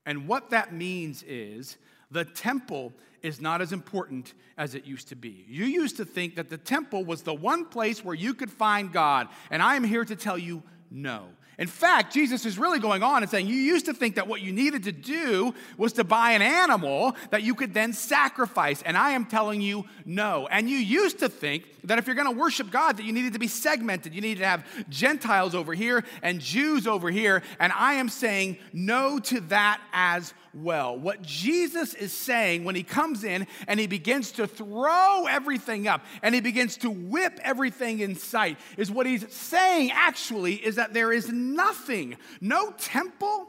And 0.06 0.26
what 0.26 0.50
that 0.50 0.72
means 0.72 1.22
is 1.22 1.76
the 2.10 2.24
temple 2.24 2.92
is 3.22 3.40
not 3.40 3.60
as 3.60 3.72
important 3.72 4.34
as 4.56 4.74
it 4.74 4.84
used 4.84 5.08
to 5.08 5.16
be. 5.16 5.44
You 5.48 5.64
used 5.64 5.96
to 5.96 6.04
think 6.04 6.36
that 6.36 6.48
the 6.48 6.58
temple 6.58 7.04
was 7.04 7.22
the 7.22 7.34
one 7.34 7.64
place 7.64 8.04
where 8.04 8.14
you 8.14 8.34
could 8.34 8.50
find 8.50 8.92
God, 8.92 9.28
and 9.50 9.62
I 9.62 9.76
am 9.76 9.84
here 9.84 10.04
to 10.04 10.16
tell 10.16 10.38
you 10.38 10.62
no. 10.90 11.28
In 11.58 11.66
fact, 11.66 12.14
Jesus 12.14 12.46
is 12.46 12.56
really 12.56 12.78
going 12.78 13.02
on 13.02 13.22
and 13.22 13.30
saying, 13.30 13.48
You 13.48 13.56
used 13.56 13.86
to 13.86 13.92
think 13.92 14.14
that 14.14 14.28
what 14.28 14.40
you 14.40 14.52
needed 14.52 14.84
to 14.84 14.92
do 14.92 15.52
was 15.76 15.94
to 15.94 16.04
buy 16.04 16.30
an 16.30 16.42
animal 16.42 17.16
that 17.30 17.42
you 17.42 17.56
could 17.56 17.74
then 17.74 17.92
sacrifice. 17.92 18.80
And 18.82 18.96
I 18.96 19.10
am 19.10 19.24
telling 19.24 19.60
you, 19.60 19.84
no. 20.06 20.46
And 20.52 20.70
you 20.70 20.76
used 20.76 21.18
to 21.18 21.28
think 21.28 21.64
that 21.82 21.98
if 21.98 22.06
you're 22.06 22.14
going 22.14 22.32
to 22.32 22.40
worship 22.40 22.70
God, 22.70 22.96
that 22.96 23.04
you 23.04 23.12
needed 23.12 23.32
to 23.32 23.40
be 23.40 23.48
segmented. 23.48 24.14
You 24.14 24.20
needed 24.20 24.40
to 24.40 24.46
have 24.46 24.88
Gentiles 24.88 25.56
over 25.56 25.74
here 25.74 26.04
and 26.22 26.40
Jews 26.40 26.86
over 26.86 27.10
here. 27.10 27.42
And 27.58 27.72
I 27.72 27.94
am 27.94 28.08
saying 28.08 28.58
no 28.72 29.18
to 29.18 29.40
that 29.40 29.80
as 29.92 30.32
well. 30.62 30.98
What 30.98 31.22
Jesus 31.22 31.94
is 31.94 32.12
saying 32.12 32.64
when 32.64 32.74
he 32.74 32.82
comes 32.82 33.24
in 33.24 33.46
and 33.66 33.78
he 33.78 33.86
begins 33.86 34.32
to 34.32 34.46
throw 34.46 35.26
everything 35.26 35.88
up 35.88 36.04
and 36.22 36.34
he 36.34 36.40
begins 36.40 36.76
to 36.78 36.90
whip 36.90 37.38
everything 37.42 38.00
in 38.00 38.14
sight 38.14 38.58
is 38.76 38.90
what 38.90 39.06
he's 39.06 39.32
saying 39.32 39.90
actually 39.92 40.54
is 40.54 40.76
that 40.76 40.94
there 40.94 41.12
is 41.12 41.30
nothing, 41.30 42.16
no 42.40 42.72
temple, 42.72 43.48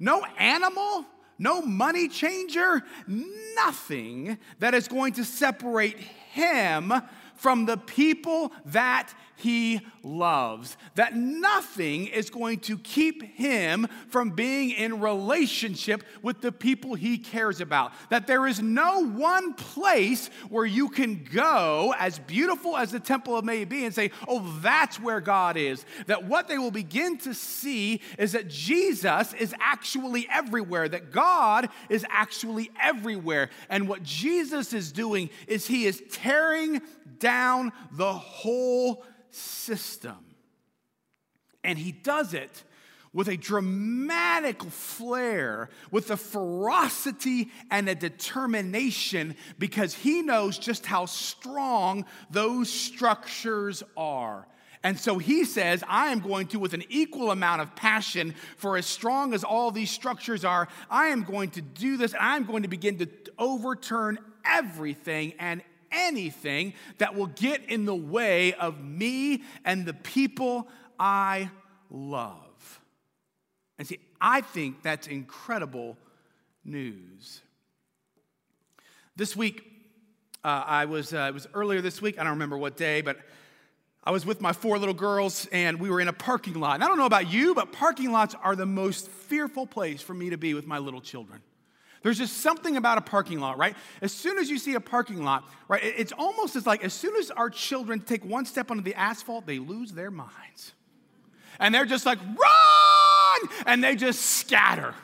no 0.00 0.24
animal, 0.38 1.04
no 1.38 1.62
money 1.62 2.08
changer, 2.08 2.82
nothing 3.06 4.38
that 4.58 4.74
is 4.74 4.88
going 4.88 5.12
to 5.14 5.24
separate 5.24 5.98
him 5.98 6.92
from 7.38 7.64
the 7.64 7.76
people 7.76 8.52
that 8.66 9.12
he 9.36 9.80
loves. 10.02 10.76
That 10.96 11.16
nothing 11.16 12.08
is 12.08 12.28
going 12.28 12.58
to 12.60 12.76
keep 12.78 13.22
him 13.22 13.86
from 14.08 14.30
being 14.30 14.70
in 14.70 15.00
relationship 15.00 16.02
with 16.22 16.40
the 16.40 16.50
people 16.50 16.94
he 16.94 17.18
cares 17.18 17.60
about. 17.60 17.92
That 18.10 18.26
there 18.26 18.46
is 18.46 18.60
no 18.60 19.04
one 19.04 19.54
place 19.54 20.28
where 20.48 20.66
you 20.66 20.88
can 20.88 21.24
go, 21.32 21.94
as 21.98 22.18
beautiful 22.18 22.76
as 22.76 22.90
the 22.90 23.00
temple 23.00 23.36
of 23.36 23.44
may 23.44 23.64
be, 23.64 23.84
and 23.84 23.94
say, 23.94 24.10
oh, 24.26 24.58
that's 24.60 25.00
where 25.00 25.20
God 25.20 25.56
is. 25.56 25.84
That 26.06 26.24
what 26.24 26.48
they 26.48 26.58
will 26.58 26.72
begin 26.72 27.16
to 27.18 27.32
see 27.32 28.00
is 28.18 28.32
that 28.32 28.48
Jesus 28.48 29.32
is 29.34 29.54
actually 29.60 30.26
everywhere, 30.32 30.88
that 30.88 31.12
God 31.12 31.68
is 31.88 32.04
actually 32.10 32.72
everywhere. 32.82 33.50
And 33.68 33.88
what 33.88 34.02
Jesus 34.02 34.72
is 34.72 34.90
doing 34.90 35.30
is 35.46 35.66
he 35.66 35.86
is 35.86 36.02
tearing 36.10 36.82
down 37.20 37.27
the 37.92 38.12
whole 38.12 39.04
system. 39.30 40.16
And 41.64 41.78
he 41.78 41.92
does 41.92 42.34
it 42.34 42.64
with 43.12 43.28
a 43.28 43.36
dramatic 43.36 44.62
flair, 44.62 45.70
with 45.90 46.10
a 46.10 46.16
ferocity 46.16 47.50
and 47.70 47.88
a 47.88 47.94
determination, 47.94 49.34
because 49.58 49.94
he 49.94 50.22
knows 50.22 50.58
just 50.58 50.86
how 50.86 51.06
strong 51.06 52.04
those 52.30 52.70
structures 52.70 53.82
are. 53.96 54.46
And 54.84 54.98
so 54.98 55.18
he 55.18 55.44
says, 55.44 55.82
I 55.88 56.08
am 56.12 56.20
going 56.20 56.46
to, 56.48 56.58
with 56.58 56.74
an 56.74 56.84
equal 56.88 57.30
amount 57.30 57.62
of 57.62 57.74
passion, 57.74 58.34
for 58.56 58.76
as 58.76 58.86
strong 58.86 59.34
as 59.34 59.42
all 59.42 59.70
these 59.70 59.90
structures 59.90 60.44
are, 60.44 60.68
I 60.88 61.06
am 61.06 61.24
going 61.24 61.50
to 61.50 61.62
do 61.62 61.96
this, 61.96 62.14
I'm 62.18 62.44
going 62.44 62.62
to 62.62 62.68
begin 62.68 62.98
to 62.98 63.08
overturn 63.38 64.18
everything 64.44 65.34
and 65.38 65.62
anything 65.90 66.74
that 66.98 67.14
will 67.14 67.26
get 67.26 67.64
in 67.68 67.84
the 67.84 67.94
way 67.94 68.54
of 68.54 68.82
me 68.82 69.42
and 69.64 69.86
the 69.86 69.94
people 69.94 70.68
I 70.98 71.50
love. 71.90 72.80
And 73.78 73.86
see, 73.86 74.00
I 74.20 74.40
think 74.40 74.82
that's 74.82 75.06
incredible 75.06 75.96
news. 76.64 77.40
This 79.16 79.36
week, 79.36 79.62
uh, 80.44 80.64
I 80.66 80.84
was, 80.84 81.12
uh, 81.12 81.26
it 81.28 81.34
was 81.34 81.46
earlier 81.54 81.80
this 81.80 82.00
week, 82.00 82.18
I 82.18 82.22
don't 82.22 82.32
remember 82.32 82.58
what 82.58 82.76
day, 82.76 83.00
but 83.00 83.18
I 84.04 84.10
was 84.10 84.24
with 84.24 84.40
my 84.40 84.52
four 84.52 84.78
little 84.78 84.94
girls 84.94 85.46
and 85.52 85.80
we 85.80 85.90
were 85.90 86.00
in 86.00 86.08
a 86.08 86.12
parking 86.12 86.54
lot. 86.54 86.74
And 86.74 86.84
I 86.84 86.88
don't 86.88 86.98
know 86.98 87.06
about 87.06 87.30
you, 87.30 87.54
but 87.54 87.72
parking 87.72 88.12
lots 88.12 88.34
are 88.42 88.56
the 88.56 88.66
most 88.66 89.08
fearful 89.08 89.66
place 89.66 90.00
for 90.00 90.14
me 90.14 90.30
to 90.30 90.38
be 90.38 90.54
with 90.54 90.66
my 90.66 90.78
little 90.78 91.00
children. 91.00 91.42
There's 92.02 92.18
just 92.18 92.38
something 92.38 92.76
about 92.76 92.98
a 92.98 93.00
parking 93.00 93.40
lot, 93.40 93.58
right? 93.58 93.76
As 94.00 94.12
soon 94.12 94.38
as 94.38 94.48
you 94.48 94.58
see 94.58 94.74
a 94.74 94.80
parking 94.80 95.24
lot, 95.24 95.44
right, 95.66 95.82
it's 95.82 96.12
almost 96.12 96.56
as 96.56 96.66
like 96.66 96.84
as 96.84 96.92
soon 96.92 97.16
as 97.16 97.30
our 97.30 97.50
children 97.50 98.00
take 98.00 98.24
one 98.24 98.44
step 98.44 98.70
onto 98.70 98.82
the 98.82 98.94
asphalt, 98.94 99.46
they 99.46 99.58
lose 99.58 99.92
their 99.92 100.10
minds. 100.10 100.72
And 101.58 101.74
they're 101.74 101.86
just 101.86 102.06
like, 102.06 102.18
run! 102.20 103.50
And 103.66 103.82
they 103.82 103.96
just 103.96 104.20
scatter 104.20 104.94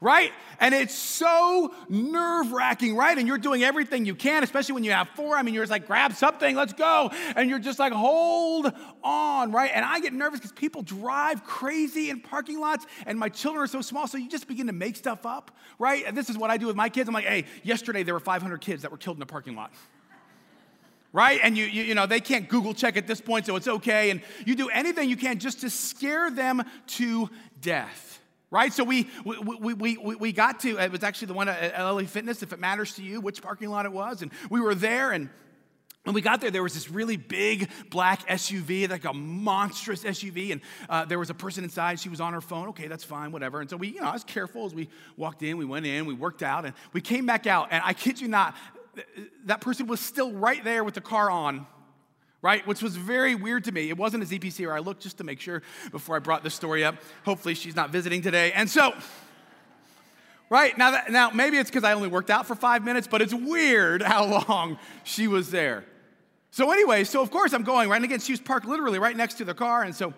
right? 0.00 0.32
And 0.60 0.74
it's 0.74 0.94
so 0.94 1.74
nerve 1.88 2.52
wracking, 2.52 2.94
right? 2.94 3.18
And 3.18 3.26
you're 3.26 3.38
doing 3.38 3.64
everything 3.64 4.04
you 4.04 4.14
can, 4.14 4.44
especially 4.44 4.74
when 4.74 4.84
you 4.84 4.92
have 4.92 5.08
four. 5.10 5.36
I 5.36 5.42
mean, 5.42 5.54
you're 5.54 5.64
just 5.64 5.72
like, 5.72 5.86
grab 5.86 6.14
something, 6.14 6.54
let's 6.54 6.72
go. 6.72 7.10
And 7.34 7.50
you're 7.50 7.58
just 7.58 7.78
like, 7.80 7.92
hold 7.92 8.72
on, 9.02 9.50
right? 9.50 9.70
And 9.74 9.84
I 9.84 9.98
get 10.00 10.12
nervous 10.12 10.38
because 10.38 10.52
people 10.52 10.82
drive 10.82 11.44
crazy 11.44 12.10
in 12.10 12.20
parking 12.20 12.60
lots, 12.60 12.86
and 13.06 13.18
my 13.18 13.28
children 13.28 13.64
are 13.64 13.68
so 13.68 13.80
small, 13.80 14.06
so 14.06 14.18
you 14.18 14.28
just 14.28 14.46
begin 14.46 14.68
to 14.68 14.72
make 14.72 14.96
stuff 14.96 15.26
up, 15.26 15.50
right? 15.78 16.04
And 16.06 16.16
this 16.16 16.30
is 16.30 16.38
what 16.38 16.50
I 16.50 16.56
do 16.58 16.66
with 16.66 16.76
my 16.76 16.88
kids. 16.88 17.08
I'm 17.08 17.14
like, 17.14 17.24
hey, 17.24 17.44
yesterday 17.64 18.04
there 18.04 18.14
were 18.14 18.20
500 18.20 18.60
kids 18.60 18.82
that 18.82 18.90
were 18.90 18.98
killed 18.98 19.16
in 19.16 19.22
a 19.22 19.26
parking 19.26 19.56
lot 19.56 19.72
right? 21.10 21.40
And 21.42 21.56
you, 21.56 21.64
you, 21.64 21.84
you, 21.84 21.94
know, 21.94 22.04
they 22.04 22.20
can't 22.20 22.50
Google 22.50 22.74
check 22.74 22.98
at 22.98 23.06
this 23.06 23.18
point, 23.18 23.46
so 23.46 23.56
it's 23.56 23.66
okay. 23.66 24.10
And 24.10 24.20
you 24.44 24.54
do 24.54 24.68
anything 24.68 25.08
you 25.08 25.16
can 25.16 25.38
just 25.38 25.62
to 25.62 25.70
scare 25.70 26.30
them 26.30 26.62
to 26.88 27.30
death 27.62 28.20
right? 28.50 28.72
So 28.72 28.84
we, 28.84 29.08
we, 29.24 29.74
we, 29.74 29.96
we, 29.96 30.14
we 30.16 30.32
got 30.32 30.60
to, 30.60 30.78
it 30.78 30.90
was 30.90 31.02
actually 31.02 31.26
the 31.26 31.34
one 31.34 31.48
at 31.48 31.78
LA 31.78 32.02
Fitness, 32.02 32.42
if 32.42 32.52
it 32.52 32.58
matters 32.58 32.94
to 32.94 33.02
you, 33.02 33.20
which 33.20 33.42
parking 33.42 33.68
lot 33.70 33.86
it 33.86 33.92
was. 33.92 34.22
And 34.22 34.32
we 34.50 34.60
were 34.60 34.74
there 34.74 35.12
and 35.12 35.28
when 36.08 36.14
we 36.14 36.22
got 36.22 36.40
there, 36.40 36.50
there 36.50 36.62
was 36.62 36.72
this 36.72 36.90
really 36.90 37.18
big 37.18 37.68
black 37.90 38.26
SUV, 38.28 38.88
like 38.88 39.04
a 39.04 39.12
monstrous 39.12 40.04
SUV, 40.04 40.52
and 40.52 40.62
uh, 40.88 41.04
there 41.04 41.18
was 41.18 41.28
a 41.28 41.34
person 41.34 41.64
inside. 41.64 42.00
She 42.00 42.08
was 42.08 42.18
on 42.18 42.32
her 42.32 42.40
phone. 42.40 42.68
Okay, 42.68 42.86
that's 42.86 43.04
fine, 43.04 43.30
whatever. 43.30 43.60
And 43.60 43.68
so 43.68 43.76
we, 43.76 43.88
you 43.88 44.00
know, 44.00 44.06
I 44.06 44.14
was 44.14 44.24
careful 44.24 44.64
as 44.64 44.74
we 44.74 44.88
walked 45.18 45.42
in. 45.42 45.58
We 45.58 45.66
went 45.66 45.84
in, 45.84 46.06
we 46.06 46.14
worked 46.14 46.42
out, 46.42 46.64
and 46.64 46.72
we 46.94 47.02
came 47.02 47.26
back 47.26 47.46
out. 47.46 47.68
And 47.72 47.82
I 47.84 47.92
kid 47.92 48.22
you 48.22 48.28
not, 48.28 48.56
that 49.44 49.60
person 49.60 49.86
was 49.86 50.00
still 50.00 50.32
right 50.32 50.64
there 50.64 50.82
with 50.82 50.94
the 50.94 51.02
car 51.02 51.30
on 51.30 51.66
right? 52.42 52.66
Which 52.66 52.82
was 52.82 52.96
very 52.96 53.34
weird 53.34 53.64
to 53.64 53.72
me. 53.72 53.88
It 53.88 53.96
wasn't 53.96 54.22
a 54.22 54.26
ZPC 54.26 54.66
or 54.66 54.72
I 54.72 54.78
looked 54.78 55.02
just 55.02 55.18
to 55.18 55.24
make 55.24 55.40
sure 55.40 55.62
before 55.90 56.16
I 56.16 56.18
brought 56.20 56.44
this 56.44 56.54
story 56.54 56.84
up. 56.84 56.96
Hopefully 57.24 57.54
she's 57.54 57.76
not 57.76 57.90
visiting 57.90 58.22
today. 58.22 58.52
And 58.52 58.70
so, 58.70 58.94
right 60.48 60.76
now, 60.78 60.92
that, 60.92 61.10
now 61.10 61.30
maybe 61.30 61.58
it's 61.58 61.70
because 61.70 61.84
I 61.84 61.92
only 61.92 62.08
worked 62.08 62.30
out 62.30 62.46
for 62.46 62.54
five 62.54 62.84
minutes, 62.84 63.08
but 63.08 63.22
it's 63.22 63.34
weird 63.34 64.02
how 64.02 64.24
long 64.24 64.78
she 65.04 65.26
was 65.26 65.50
there. 65.50 65.84
So 66.50 66.70
anyway, 66.70 67.04
so 67.04 67.20
of 67.20 67.30
course 67.30 67.52
I'm 67.52 67.64
going 67.64 67.88
right, 67.88 67.96
and 67.96 68.04
again 68.04 68.20
she 68.20 68.32
was 68.32 68.40
parked 68.40 68.66
literally 68.66 68.98
right 68.98 69.16
next 69.16 69.34
to 69.34 69.44
the 69.44 69.54
car, 69.54 69.82
and 69.82 69.94
so. 69.94 70.14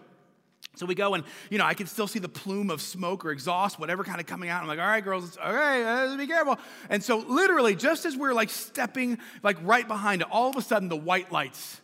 So 0.77 0.87
we 0.87 0.95
go 0.95 1.15
and, 1.15 1.25
you 1.51 1.59
know, 1.59 1.67
I 1.67 1.75
can 1.75 1.89
still 1.89 2.07
see 2.07 2.21
the 2.21 2.29
plume 2.29 2.71
of 2.71 2.81
smoke 2.81 3.25
or 3.25 3.33
exhaust, 3.33 3.81
whatever 3.81 4.05
kind 4.05 4.21
of 4.21 4.27
coming 4.27 4.51
out. 4.51 4.63
I'm 4.63 4.69
like, 4.69 4.79
all 4.79 4.87
right, 4.87 5.03
girls, 5.03 5.37
okay, 5.37 5.85
uh, 5.85 6.17
be 6.17 6.29
careful. 6.29 6.59
And 6.89 7.03
so 7.03 7.19
literally, 7.19 7.75
just 7.75 8.07
as 8.07 8.17
we're 8.17 8.33
like 8.33 8.51
stepping 8.51 9.19
like 9.43 9.57
right 9.63 9.87
behind 9.87 10.23
it, 10.23 10.29
all 10.31 10.49
of 10.49 10.57
a 10.57 10.63
sudden 10.63 10.89
the 10.89 10.97
white 10.97 11.33
lights 11.33 11.81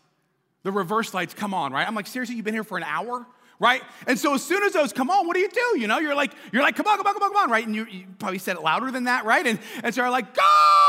the 0.66 0.72
reverse 0.72 1.14
lights 1.14 1.32
come 1.32 1.54
on, 1.54 1.72
right? 1.72 1.86
I'm 1.86 1.94
like, 1.94 2.08
seriously, 2.08 2.34
you've 2.34 2.44
been 2.44 2.52
here 2.52 2.64
for 2.64 2.76
an 2.76 2.82
hour? 2.82 3.24
Right? 3.60 3.82
And 4.08 4.18
so 4.18 4.34
as 4.34 4.42
soon 4.42 4.64
as 4.64 4.72
those 4.72 4.92
come 4.92 5.08
on, 5.10 5.28
what 5.28 5.34
do 5.34 5.40
you 5.40 5.48
do? 5.48 5.80
You 5.80 5.86
know, 5.86 5.98
you're 5.98 6.16
like, 6.16 6.32
you're 6.52 6.62
like, 6.62 6.74
come 6.74 6.88
on, 6.88 6.98
come 6.98 7.06
on, 7.06 7.14
come 7.14 7.22
on, 7.22 7.30
come 7.30 7.42
on, 7.44 7.50
right? 7.50 7.64
And 7.64 7.74
you, 7.74 7.86
you 7.88 8.06
probably 8.18 8.38
said 8.38 8.56
it 8.56 8.62
louder 8.62 8.90
than 8.90 9.04
that, 9.04 9.24
right? 9.24 9.46
And, 9.46 9.60
and 9.84 9.94
so 9.94 10.02
I'm 10.02 10.10
like, 10.10 10.34
go, 10.34 10.42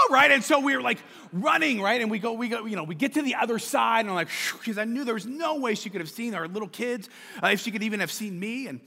right? 0.09 0.31
And 0.31 0.43
so 0.43 0.59
we 0.59 0.75
were 0.75 0.81
like 0.81 0.97
running, 1.31 1.79
right? 1.79 2.01
And 2.01 2.09
we 2.09 2.17
go, 2.17 2.33
we 2.33 2.49
go, 2.49 2.65
you 2.65 2.75
know, 2.75 2.83
we 2.83 2.95
get 2.95 3.13
to 3.13 3.21
the 3.21 3.35
other 3.35 3.59
side, 3.59 4.01
and 4.01 4.09
I'm 4.09 4.15
like, 4.15 4.29
because 4.59 4.79
I 4.79 4.83
knew 4.83 5.05
there 5.05 5.13
was 5.13 5.27
no 5.27 5.59
way 5.59 5.75
she 5.75 5.91
could 5.91 6.01
have 6.01 6.09
seen 6.09 6.33
our 6.33 6.47
little 6.47 6.67
kids, 6.67 7.07
uh, 7.41 7.49
if 7.49 7.61
she 7.61 7.69
could 7.69 7.83
even 7.83 7.99
have 7.99 8.11
seen 8.11 8.37
me. 8.37 8.67
And 8.67 8.81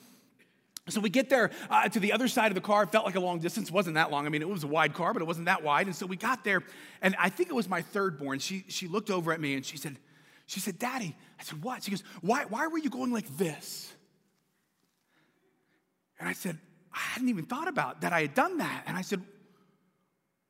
so 0.89 1.01
we 1.01 1.09
get 1.09 1.31
there 1.31 1.51
uh, 1.71 1.89
to 1.89 2.01
the 2.01 2.13
other 2.13 2.27
side 2.27 2.49
of 2.49 2.57
the 2.57 2.61
car. 2.61 2.83
It 2.83 2.91
felt 2.91 3.07
like 3.07 3.15
a 3.15 3.21
long 3.21 3.39
distance. 3.39 3.71
Wasn't 3.71 3.95
that 3.95 4.11
long. 4.11 4.27
I 4.27 4.29
mean, 4.29 4.43
it 4.43 4.49
was 4.49 4.65
a 4.65 4.67
wide 4.67 4.93
car, 4.93 5.13
but 5.15 5.23
it 5.23 5.27
wasn't 5.27 5.47
that 5.47 5.63
wide. 5.63 5.87
And 5.87 5.95
so 5.95 6.05
we 6.05 6.17
got 6.17 6.43
there, 6.43 6.65
and 7.01 7.15
I 7.19 7.31
think 7.31 7.49
it 7.49 7.55
was 7.55 7.69
my 7.69 7.81
third 7.81 8.19
born. 8.19 8.41
She, 8.41 8.65
she 8.69 8.89
looked 8.89 9.09
over 9.09 9.33
at 9.33 9.41
me 9.41 9.55
and 9.55 9.65
she 9.65 9.79
said, 9.79 9.97
she 10.51 10.59
said, 10.59 10.81
Daddy. 10.81 11.15
I 11.39 11.45
said, 11.45 11.63
What? 11.63 11.85
She 11.85 11.93
goes, 11.93 12.03
Why, 12.23 12.45
why 12.49 12.67
were 12.67 12.79
you 12.79 12.91
going 12.91 13.13
like 13.13 13.37
this? 13.39 13.93
And 16.19 16.29
I 16.29 16.33
said, 16.33 16.59
I 16.93 16.99
hadn't 16.99 17.29
even 17.29 17.45
thought 17.45 17.69
about 17.69 18.01
that 18.01 18.13
I 18.13 18.23
had 18.23 18.35
done 18.35 18.59
that. 18.59 18.83
And 18.89 18.97
I 18.97 19.03
said, 19.03 19.23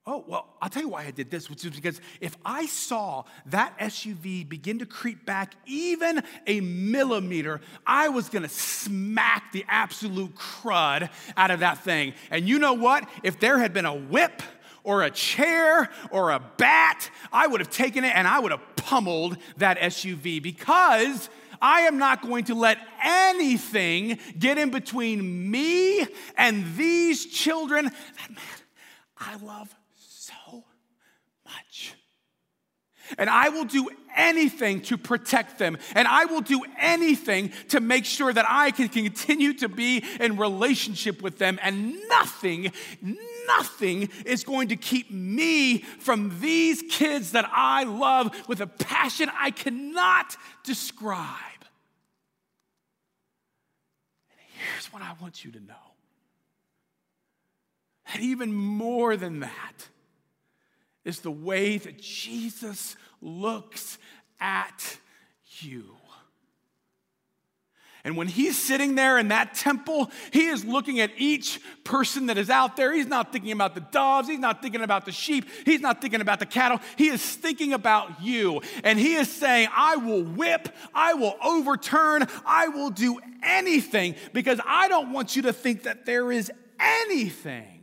Oh, 0.06 0.24
well, 0.26 0.56
I'll 0.62 0.70
tell 0.70 0.80
you 0.80 0.88
why 0.88 1.04
I 1.04 1.10
did 1.10 1.30
this, 1.30 1.50
which 1.50 1.66
is 1.66 1.72
because 1.72 2.00
if 2.18 2.34
I 2.46 2.64
saw 2.64 3.24
that 3.46 3.78
SUV 3.78 4.48
begin 4.48 4.78
to 4.78 4.86
creep 4.86 5.26
back 5.26 5.54
even 5.66 6.22
a 6.46 6.62
millimeter, 6.62 7.60
I 7.86 8.08
was 8.08 8.30
gonna 8.30 8.48
smack 8.48 9.52
the 9.52 9.66
absolute 9.68 10.34
crud 10.34 11.10
out 11.36 11.50
of 11.50 11.60
that 11.60 11.84
thing. 11.84 12.14
And 12.30 12.48
you 12.48 12.58
know 12.58 12.72
what? 12.72 13.06
If 13.22 13.38
there 13.38 13.58
had 13.58 13.74
been 13.74 13.84
a 13.84 13.94
whip, 13.94 14.40
or 14.84 15.02
a 15.02 15.10
chair 15.10 15.90
or 16.10 16.30
a 16.30 16.40
bat, 16.56 17.10
I 17.32 17.46
would 17.46 17.60
have 17.60 17.70
taken 17.70 18.04
it 18.04 18.14
and 18.14 18.26
I 18.26 18.38
would 18.38 18.52
have 18.52 18.76
pummeled 18.76 19.36
that 19.58 19.78
SUV 19.78 20.42
because 20.42 21.28
I 21.62 21.82
am 21.82 21.98
not 21.98 22.22
going 22.22 22.44
to 22.44 22.54
let 22.54 22.78
anything 23.02 24.18
get 24.38 24.58
in 24.58 24.70
between 24.70 25.50
me 25.50 26.06
and 26.36 26.76
these 26.76 27.26
children 27.26 27.84
that 27.84 28.30
man 28.30 28.44
I 29.18 29.36
love 29.36 29.74
so 29.96 30.64
much. 31.44 31.94
And 33.18 33.30
I 33.30 33.48
will 33.48 33.64
do 33.64 33.88
anything 34.16 34.80
to 34.82 34.98
protect 34.98 35.58
them, 35.58 35.78
and 35.94 36.06
I 36.08 36.24
will 36.24 36.40
do 36.40 36.62
anything 36.78 37.52
to 37.68 37.80
make 37.80 38.04
sure 38.04 38.32
that 38.32 38.44
I 38.48 38.70
can 38.70 38.88
continue 38.88 39.52
to 39.54 39.68
be 39.68 40.04
in 40.18 40.36
relationship 40.36 41.22
with 41.22 41.38
them, 41.38 41.58
and 41.62 41.96
nothing, 42.08 42.72
nothing 43.46 44.08
is 44.26 44.44
going 44.44 44.68
to 44.68 44.76
keep 44.76 45.10
me 45.10 45.78
from 45.78 46.40
these 46.40 46.82
kids 46.90 47.32
that 47.32 47.48
I 47.52 47.84
love 47.84 48.34
with 48.48 48.60
a 48.60 48.66
passion 48.66 49.30
I 49.38 49.50
cannot 49.50 50.36
describe. 50.64 51.26
And 54.30 54.40
here's 54.58 54.92
what 54.92 55.02
I 55.02 55.14
want 55.20 55.44
you 55.44 55.52
to 55.52 55.60
know. 55.60 55.74
That 58.06 58.22
even 58.22 58.52
more 58.52 59.16
than 59.16 59.40
that 59.40 59.88
is 61.10 61.20
the 61.20 61.30
way 61.30 61.76
that 61.76 62.00
Jesus 62.00 62.96
looks 63.20 63.98
at 64.40 64.96
you. 65.58 65.96
And 68.02 68.16
when 68.16 68.28
he's 68.28 68.56
sitting 68.56 68.94
there 68.94 69.18
in 69.18 69.28
that 69.28 69.52
temple, 69.52 70.10
he 70.32 70.46
is 70.46 70.64
looking 70.64 71.00
at 71.00 71.10
each 71.18 71.60
person 71.84 72.26
that 72.26 72.38
is 72.38 72.48
out 72.48 72.76
there. 72.76 72.94
He's 72.94 73.06
not 73.06 73.30
thinking 73.30 73.52
about 73.52 73.74
the 73.74 73.82
doves. 73.82 74.26
He's 74.26 74.38
not 74.38 74.62
thinking 74.62 74.80
about 74.80 75.04
the 75.04 75.12
sheep. 75.12 75.44
He's 75.66 75.80
not 75.80 76.00
thinking 76.00 76.22
about 76.22 76.38
the 76.38 76.46
cattle. 76.46 76.80
He 76.96 77.08
is 77.08 77.22
thinking 77.22 77.74
about 77.74 78.22
you. 78.22 78.62
And 78.84 78.98
he 78.98 79.16
is 79.16 79.30
saying, 79.30 79.68
I 79.76 79.96
will 79.96 80.22
whip, 80.22 80.70
I 80.94 81.12
will 81.12 81.36
overturn, 81.44 82.26
I 82.46 82.68
will 82.68 82.88
do 82.88 83.18
anything 83.42 84.14
because 84.32 84.60
I 84.66 84.88
don't 84.88 85.12
want 85.12 85.36
you 85.36 85.42
to 85.42 85.52
think 85.52 85.82
that 85.82 86.06
there 86.06 86.32
is 86.32 86.50
anything 86.78 87.79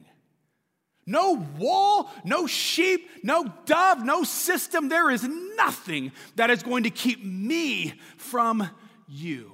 no 1.08 1.48
wall, 1.58 2.12
no 2.26 2.46
sheep, 2.46 3.10
no 3.24 3.52
dove, 3.66 4.04
no 4.04 4.24
system. 4.24 4.90
There 4.90 5.10
is 5.10 5.24
nothing 5.24 6.12
that 6.36 6.52
is 6.52 6.62
going 6.62 6.84
to 6.84 6.90
keep 6.90 7.24
me 7.24 7.94
from 8.18 8.70
you 9.08 9.54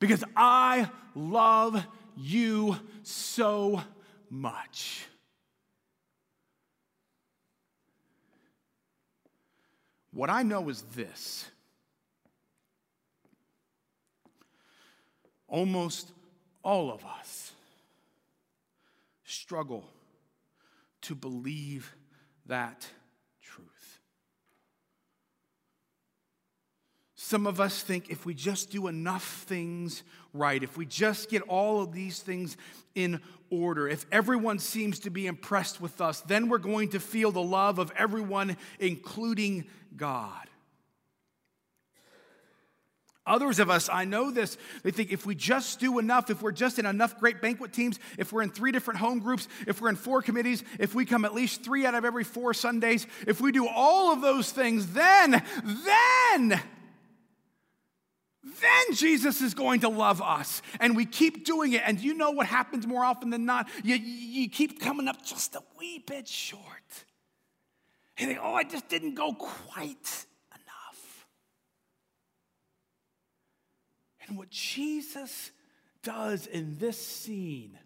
because 0.00 0.24
I 0.36 0.90
love 1.14 1.86
you 2.16 2.76
so 3.04 3.82
much. 4.28 5.06
What 10.12 10.30
I 10.30 10.42
know 10.42 10.68
is 10.68 10.82
this 10.94 11.46
almost 15.48 16.10
all 16.64 16.90
of 16.90 17.04
us 17.04 17.52
struggle 19.24 19.84
to 21.04 21.14
believe 21.14 21.94
that 22.46 22.86
truth. 23.42 24.00
Some 27.14 27.46
of 27.46 27.60
us 27.60 27.82
think 27.82 28.10
if 28.10 28.26
we 28.26 28.34
just 28.34 28.70
do 28.70 28.86
enough 28.86 29.44
things 29.46 30.02
right, 30.32 30.62
if 30.62 30.76
we 30.76 30.84
just 30.84 31.30
get 31.30 31.42
all 31.42 31.82
of 31.82 31.92
these 31.92 32.20
things 32.20 32.56
in 32.94 33.20
order, 33.50 33.88
if 33.88 34.04
everyone 34.12 34.58
seems 34.58 34.98
to 35.00 35.10
be 35.10 35.26
impressed 35.26 35.80
with 35.80 36.00
us, 36.00 36.20
then 36.20 36.48
we're 36.48 36.58
going 36.58 36.90
to 36.90 37.00
feel 37.00 37.32
the 37.32 37.42
love 37.42 37.78
of 37.78 37.90
everyone, 37.96 38.56
including 38.78 39.64
God. 39.96 40.48
Others 43.26 43.58
of 43.58 43.70
us, 43.70 43.88
I 43.90 44.04
know 44.04 44.30
this, 44.30 44.58
they 44.82 44.90
think 44.90 45.10
if 45.10 45.24
we 45.24 45.34
just 45.34 45.80
do 45.80 45.98
enough, 45.98 46.28
if 46.28 46.42
we're 46.42 46.52
just 46.52 46.78
in 46.78 46.84
enough 46.84 47.18
great 47.18 47.40
banquet 47.40 47.72
teams, 47.72 47.98
if 48.18 48.32
we're 48.32 48.42
in 48.42 48.50
three 48.50 48.70
different 48.70 49.00
home 49.00 49.20
groups, 49.20 49.48
if 49.66 49.80
we're 49.80 49.88
in 49.88 49.96
four 49.96 50.20
committees, 50.20 50.62
if 50.78 50.94
we 50.94 51.06
come 51.06 51.24
at 51.24 51.34
least 51.34 51.64
three 51.64 51.86
out 51.86 51.94
of 51.94 52.04
every 52.04 52.24
four 52.24 52.52
Sundays, 52.52 53.06
if 53.26 53.40
we 53.40 53.50
do 53.50 53.66
all 53.66 54.12
of 54.12 54.20
those 54.20 54.52
things, 54.52 54.88
then, 54.88 55.42
then, 55.64 56.60
then 58.60 58.84
Jesus 58.92 59.40
is 59.40 59.54
going 59.54 59.80
to 59.80 59.88
love 59.88 60.20
us. 60.20 60.60
And 60.78 60.94
we 60.94 61.06
keep 61.06 61.46
doing 61.46 61.72
it. 61.72 61.80
And 61.86 61.98
you 61.98 62.12
know 62.12 62.32
what 62.32 62.46
happens 62.46 62.86
more 62.86 63.06
often 63.06 63.30
than 63.30 63.46
not? 63.46 63.70
You, 63.82 63.96
you 63.96 64.50
keep 64.50 64.82
coming 64.82 65.08
up 65.08 65.24
just 65.24 65.54
a 65.54 65.62
wee 65.78 66.04
bit 66.06 66.28
short. 66.28 66.60
And 68.18 68.28
you 68.28 68.34
think, 68.34 68.44
oh, 68.44 68.52
I 68.52 68.64
just 68.64 68.90
didn't 68.90 69.14
go 69.14 69.32
quite 69.32 70.26
And 74.26 74.38
what 74.38 74.50
Jesus 74.50 75.50
does 76.02 76.46
in 76.46 76.78
this 76.78 77.04
scene 77.04 77.78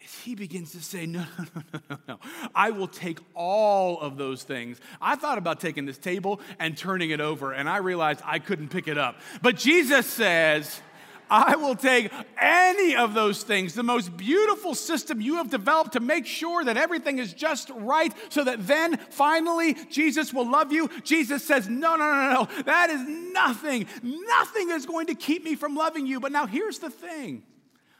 is 0.00 0.14
he 0.20 0.34
begins 0.34 0.72
to 0.72 0.80
say, 0.80 1.06
No, 1.06 1.24
no, 1.38 1.44
no, 1.54 1.62
no, 1.72 1.80
no, 1.90 1.98
no. 2.08 2.18
I 2.54 2.70
will 2.70 2.88
take 2.88 3.18
all 3.34 4.00
of 4.00 4.16
those 4.16 4.42
things. 4.42 4.80
I 5.00 5.16
thought 5.16 5.38
about 5.38 5.60
taking 5.60 5.86
this 5.86 5.98
table 5.98 6.40
and 6.58 6.76
turning 6.76 7.10
it 7.10 7.20
over, 7.20 7.52
and 7.52 7.68
I 7.68 7.78
realized 7.78 8.20
I 8.24 8.38
couldn't 8.38 8.68
pick 8.68 8.88
it 8.88 8.98
up. 8.98 9.20
But 9.42 9.56
Jesus 9.56 10.06
says, 10.06 10.80
I 11.30 11.56
will 11.56 11.74
take 11.74 12.12
any 12.40 12.94
of 12.96 13.14
those 13.14 13.42
things, 13.42 13.74
the 13.74 13.82
most 13.82 14.16
beautiful 14.16 14.74
system 14.74 15.20
you 15.20 15.36
have 15.36 15.50
developed 15.50 15.92
to 15.92 16.00
make 16.00 16.26
sure 16.26 16.64
that 16.64 16.76
everything 16.76 17.18
is 17.18 17.32
just 17.32 17.70
right, 17.74 18.12
so 18.28 18.44
that 18.44 18.66
then 18.66 18.96
finally 19.10 19.74
Jesus 19.90 20.32
will 20.32 20.50
love 20.50 20.72
you. 20.72 20.88
Jesus 21.02 21.44
says, 21.44 21.68
No, 21.68 21.96
no, 21.96 22.04
no, 22.04 22.32
no, 22.32 22.62
that 22.62 22.90
is 22.90 23.02
nothing. 23.32 23.86
Nothing 24.02 24.70
is 24.70 24.86
going 24.86 25.06
to 25.06 25.14
keep 25.14 25.44
me 25.44 25.54
from 25.54 25.74
loving 25.74 26.06
you. 26.06 26.20
But 26.20 26.32
now 26.32 26.46
here's 26.46 26.78
the 26.78 26.90
thing 26.90 27.42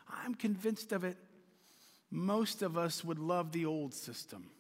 I'm 0.09 0.35
convinced 0.35 0.93
of 0.93 1.05
it. 1.05 1.17
Most 2.11 2.63
of 2.63 2.79
us 2.79 3.05
would 3.05 3.19
love 3.19 3.53
the 3.53 3.67
old 3.67 3.93
system. 3.93 4.51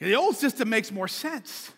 The 0.00 0.14
old 0.14 0.36
system 0.36 0.68
makes 0.68 0.92
more 0.92 1.08
sense. 1.08 1.72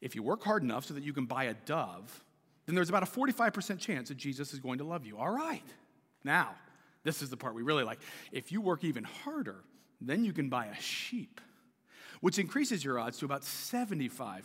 If 0.00 0.14
you 0.14 0.22
work 0.22 0.42
hard 0.44 0.62
enough 0.62 0.86
so 0.86 0.94
that 0.94 1.02
you 1.02 1.12
can 1.12 1.26
buy 1.26 1.44
a 1.44 1.54
dove, 1.54 2.24
then 2.68 2.74
there's 2.74 2.90
about 2.90 3.02
a 3.02 3.06
45% 3.06 3.78
chance 3.78 4.08
that 4.10 4.18
Jesus 4.18 4.52
is 4.52 4.60
going 4.60 4.76
to 4.78 4.84
love 4.84 5.06
you. 5.06 5.16
All 5.16 5.30
right. 5.30 5.64
Now, 6.22 6.54
this 7.02 7.22
is 7.22 7.30
the 7.30 7.36
part 7.38 7.54
we 7.54 7.62
really 7.62 7.82
like. 7.82 7.98
If 8.30 8.52
you 8.52 8.60
work 8.60 8.84
even 8.84 9.04
harder, 9.04 9.64
then 10.02 10.22
you 10.22 10.34
can 10.34 10.50
buy 10.50 10.66
a 10.66 10.74
sheep, 10.74 11.40
which 12.20 12.38
increases 12.38 12.84
your 12.84 12.98
odds 12.98 13.16
to 13.18 13.24
about 13.24 13.40
75%. 13.40 14.42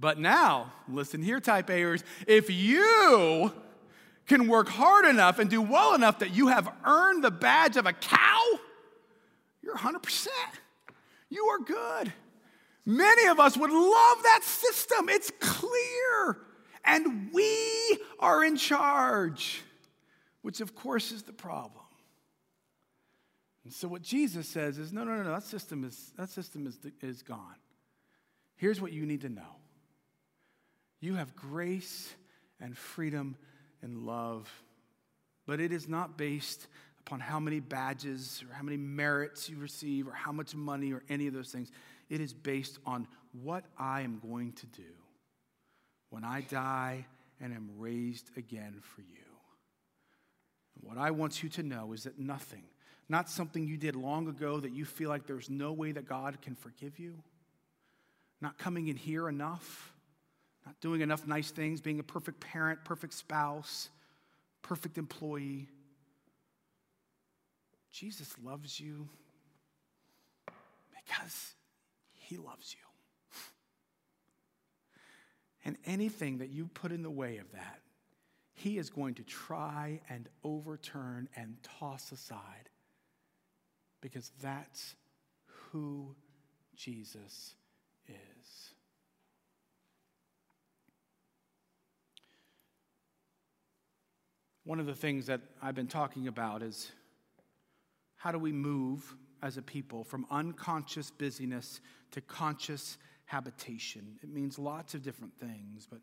But 0.00 0.18
now, 0.18 0.72
listen 0.88 1.22
here, 1.22 1.38
type 1.38 1.66
A'ers, 1.66 2.02
if 2.26 2.48
you 2.48 3.52
can 4.26 4.48
work 4.48 4.68
hard 4.68 5.04
enough 5.04 5.38
and 5.38 5.50
do 5.50 5.60
well 5.60 5.94
enough 5.94 6.20
that 6.20 6.34
you 6.34 6.48
have 6.48 6.72
earned 6.84 7.22
the 7.22 7.30
badge 7.30 7.76
of 7.76 7.84
a 7.84 7.92
cow, 7.92 8.42
you're 9.62 9.76
100%. 9.76 10.28
You 11.28 11.44
are 11.44 11.58
good. 11.58 12.10
Many 12.86 13.28
of 13.28 13.38
us 13.38 13.56
would 13.56 13.70
love 13.70 14.22
that 14.22 14.40
system. 14.44 15.10
It's 15.10 15.30
clear 15.40 16.38
and 16.86 17.32
we 17.32 17.98
are 18.18 18.44
in 18.44 18.56
charge, 18.56 19.62
which 20.42 20.60
of 20.60 20.74
course 20.74 21.12
is 21.12 21.22
the 21.24 21.32
problem. 21.32 21.84
And 23.64 23.72
so 23.72 23.88
what 23.88 24.02
Jesus 24.02 24.48
says 24.48 24.78
is 24.78 24.92
no, 24.92 25.02
no, 25.04 25.16
no, 25.16 25.24
no 25.24 25.32
that 25.32 25.42
system 25.42 25.84
is, 25.84 26.12
that 26.16 26.30
system 26.30 26.66
is, 26.66 26.78
is 27.02 27.22
gone. 27.22 27.56
Here's 28.54 28.80
what 28.80 28.92
you 28.92 29.04
need 29.04 29.22
to 29.22 29.28
know 29.28 29.56
you 31.00 31.14
have 31.14 31.36
grace 31.36 32.14
and 32.60 32.76
freedom 32.76 33.36
and 33.82 34.06
love, 34.06 34.48
but 35.46 35.60
it 35.60 35.72
is 35.72 35.88
not 35.88 36.16
based 36.16 36.68
upon 37.00 37.20
how 37.20 37.38
many 37.38 37.60
badges 37.60 38.42
or 38.48 38.54
how 38.54 38.62
many 38.62 38.76
merits 38.76 39.48
you 39.50 39.58
receive 39.58 40.08
or 40.08 40.12
how 40.12 40.32
much 40.32 40.54
money 40.54 40.92
or 40.92 41.02
any 41.08 41.26
of 41.26 41.34
those 41.34 41.50
things. 41.50 41.70
It 42.08 42.20
is 42.20 42.32
based 42.32 42.78
on 42.86 43.06
what 43.42 43.64
I 43.78 44.00
am 44.02 44.20
going 44.26 44.52
to 44.52 44.66
do 44.66 44.82
when 46.16 46.24
I 46.24 46.40
die 46.40 47.04
and 47.42 47.52
am 47.52 47.68
raised 47.76 48.30
again 48.38 48.80
for 48.80 49.02
you. 49.02 49.26
What 50.80 50.96
I 50.96 51.10
want 51.10 51.42
you 51.42 51.50
to 51.50 51.62
know 51.62 51.92
is 51.92 52.04
that 52.04 52.18
nothing, 52.18 52.62
not 53.06 53.28
something 53.28 53.68
you 53.68 53.76
did 53.76 53.94
long 53.94 54.26
ago 54.26 54.58
that 54.60 54.72
you 54.72 54.86
feel 54.86 55.10
like 55.10 55.26
there's 55.26 55.50
no 55.50 55.74
way 55.74 55.92
that 55.92 56.08
God 56.08 56.40
can 56.40 56.54
forgive 56.54 56.98
you, 56.98 57.22
not 58.40 58.56
coming 58.56 58.88
in 58.88 58.96
here 58.96 59.28
enough, 59.28 59.92
not 60.64 60.80
doing 60.80 61.02
enough 61.02 61.26
nice 61.26 61.50
things, 61.50 61.82
being 61.82 62.00
a 62.00 62.02
perfect 62.02 62.40
parent, 62.40 62.82
perfect 62.82 63.12
spouse, 63.12 63.90
perfect 64.62 64.96
employee. 64.96 65.68
Jesus 67.92 68.34
loves 68.42 68.80
you 68.80 69.06
because 70.94 71.52
he 72.14 72.38
loves 72.38 72.74
you. 72.74 72.85
And 75.66 75.76
anything 75.84 76.38
that 76.38 76.50
you 76.50 76.68
put 76.68 76.92
in 76.92 77.02
the 77.02 77.10
way 77.10 77.38
of 77.38 77.50
that, 77.50 77.80
he 78.54 78.78
is 78.78 78.88
going 78.88 79.14
to 79.14 79.24
try 79.24 80.00
and 80.08 80.28
overturn 80.44 81.28
and 81.34 81.56
toss 81.80 82.12
aside 82.12 82.70
because 84.00 84.30
that's 84.40 84.94
who 85.46 86.14
Jesus 86.76 87.56
is. 88.06 88.70
One 94.62 94.78
of 94.78 94.86
the 94.86 94.94
things 94.94 95.26
that 95.26 95.40
I've 95.60 95.74
been 95.74 95.88
talking 95.88 96.28
about 96.28 96.62
is 96.62 96.92
how 98.14 98.30
do 98.30 98.38
we 98.38 98.52
move 98.52 99.16
as 99.42 99.56
a 99.56 99.62
people 99.62 100.04
from 100.04 100.26
unconscious 100.30 101.10
busyness 101.10 101.80
to 102.12 102.20
conscious 102.20 102.98
habitation. 103.26 104.18
It 104.22 104.28
means 104.28 104.58
lots 104.58 104.94
of 104.94 105.02
different 105.02 105.36
things, 105.38 105.86
but 105.88 106.00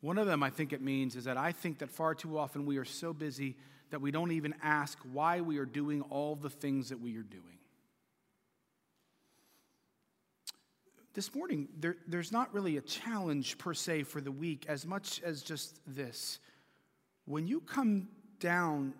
one 0.00 0.18
of 0.18 0.26
them 0.26 0.42
I 0.42 0.50
think 0.50 0.72
it 0.72 0.80
means 0.80 1.14
is 1.14 1.24
that 1.24 1.36
I 1.36 1.52
think 1.52 1.78
that 1.78 1.90
far 1.90 2.14
too 2.14 2.38
often 2.38 2.66
we 2.66 2.78
are 2.78 2.84
so 2.84 3.12
busy 3.12 3.56
that 3.90 4.00
we 4.00 4.10
don't 4.10 4.32
even 4.32 4.54
ask 4.62 4.98
why 5.12 5.40
we 5.40 5.58
are 5.58 5.66
doing 5.66 6.02
all 6.02 6.34
the 6.34 6.50
things 6.50 6.88
that 6.88 7.00
we 7.00 7.16
are 7.18 7.22
doing. 7.22 7.58
This 11.14 11.34
morning, 11.34 11.68
there, 11.78 11.96
there's 12.08 12.32
not 12.32 12.52
really 12.54 12.78
a 12.78 12.80
challenge 12.80 13.58
per 13.58 13.74
se 13.74 14.04
for 14.04 14.22
the 14.22 14.32
week 14.32 14.64
as 14.66 14.86
much 14.86 15.20
as 15.22 15.42
just 15.42 15.78
this. 15.86 16.38
When 17.26 17.46
you 17.46 17.60
come 17.60 18.08
down 18.40 18.94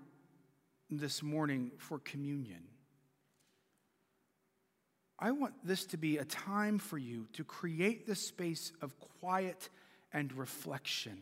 this 0.90 1.22
morning 1.22 1.70
for 1.78 1.98
communion, 2.00 2.60
I 5.22 5.30
want 5.30 5.54
this 5.62 5.86
to 5.86 5.96
be 5.96 6.18
a 6.18 6.24
time 6.24 6.80
for 6.80 6.98
you 6.98 7.28
to 7.34 7.44
create 7.44 8.08
the 8.08 8.16
space 8.16 8.72
of 8.82 8.98
quiet 9.20 9.68
and 10.12 10.32
reflection. 10.36 11.16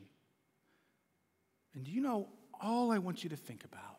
And 1.74 1.84
do 1.84 1.90
you 1.90 2.00
know, 2.00 2.28
all 2.62 2.92
I 2.92 2.98
want 2.98 3.22
you 3.22 3.28
to 3.28 3.36
think 3.36 3.62
about 3.62 3.98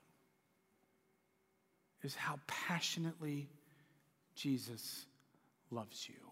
is 2.02 2.16
how 2.16 2.40
passionately 2.48 3.48
Jesus 4.34 5.06
loves 5.70 6.10
you. 6.10 6.31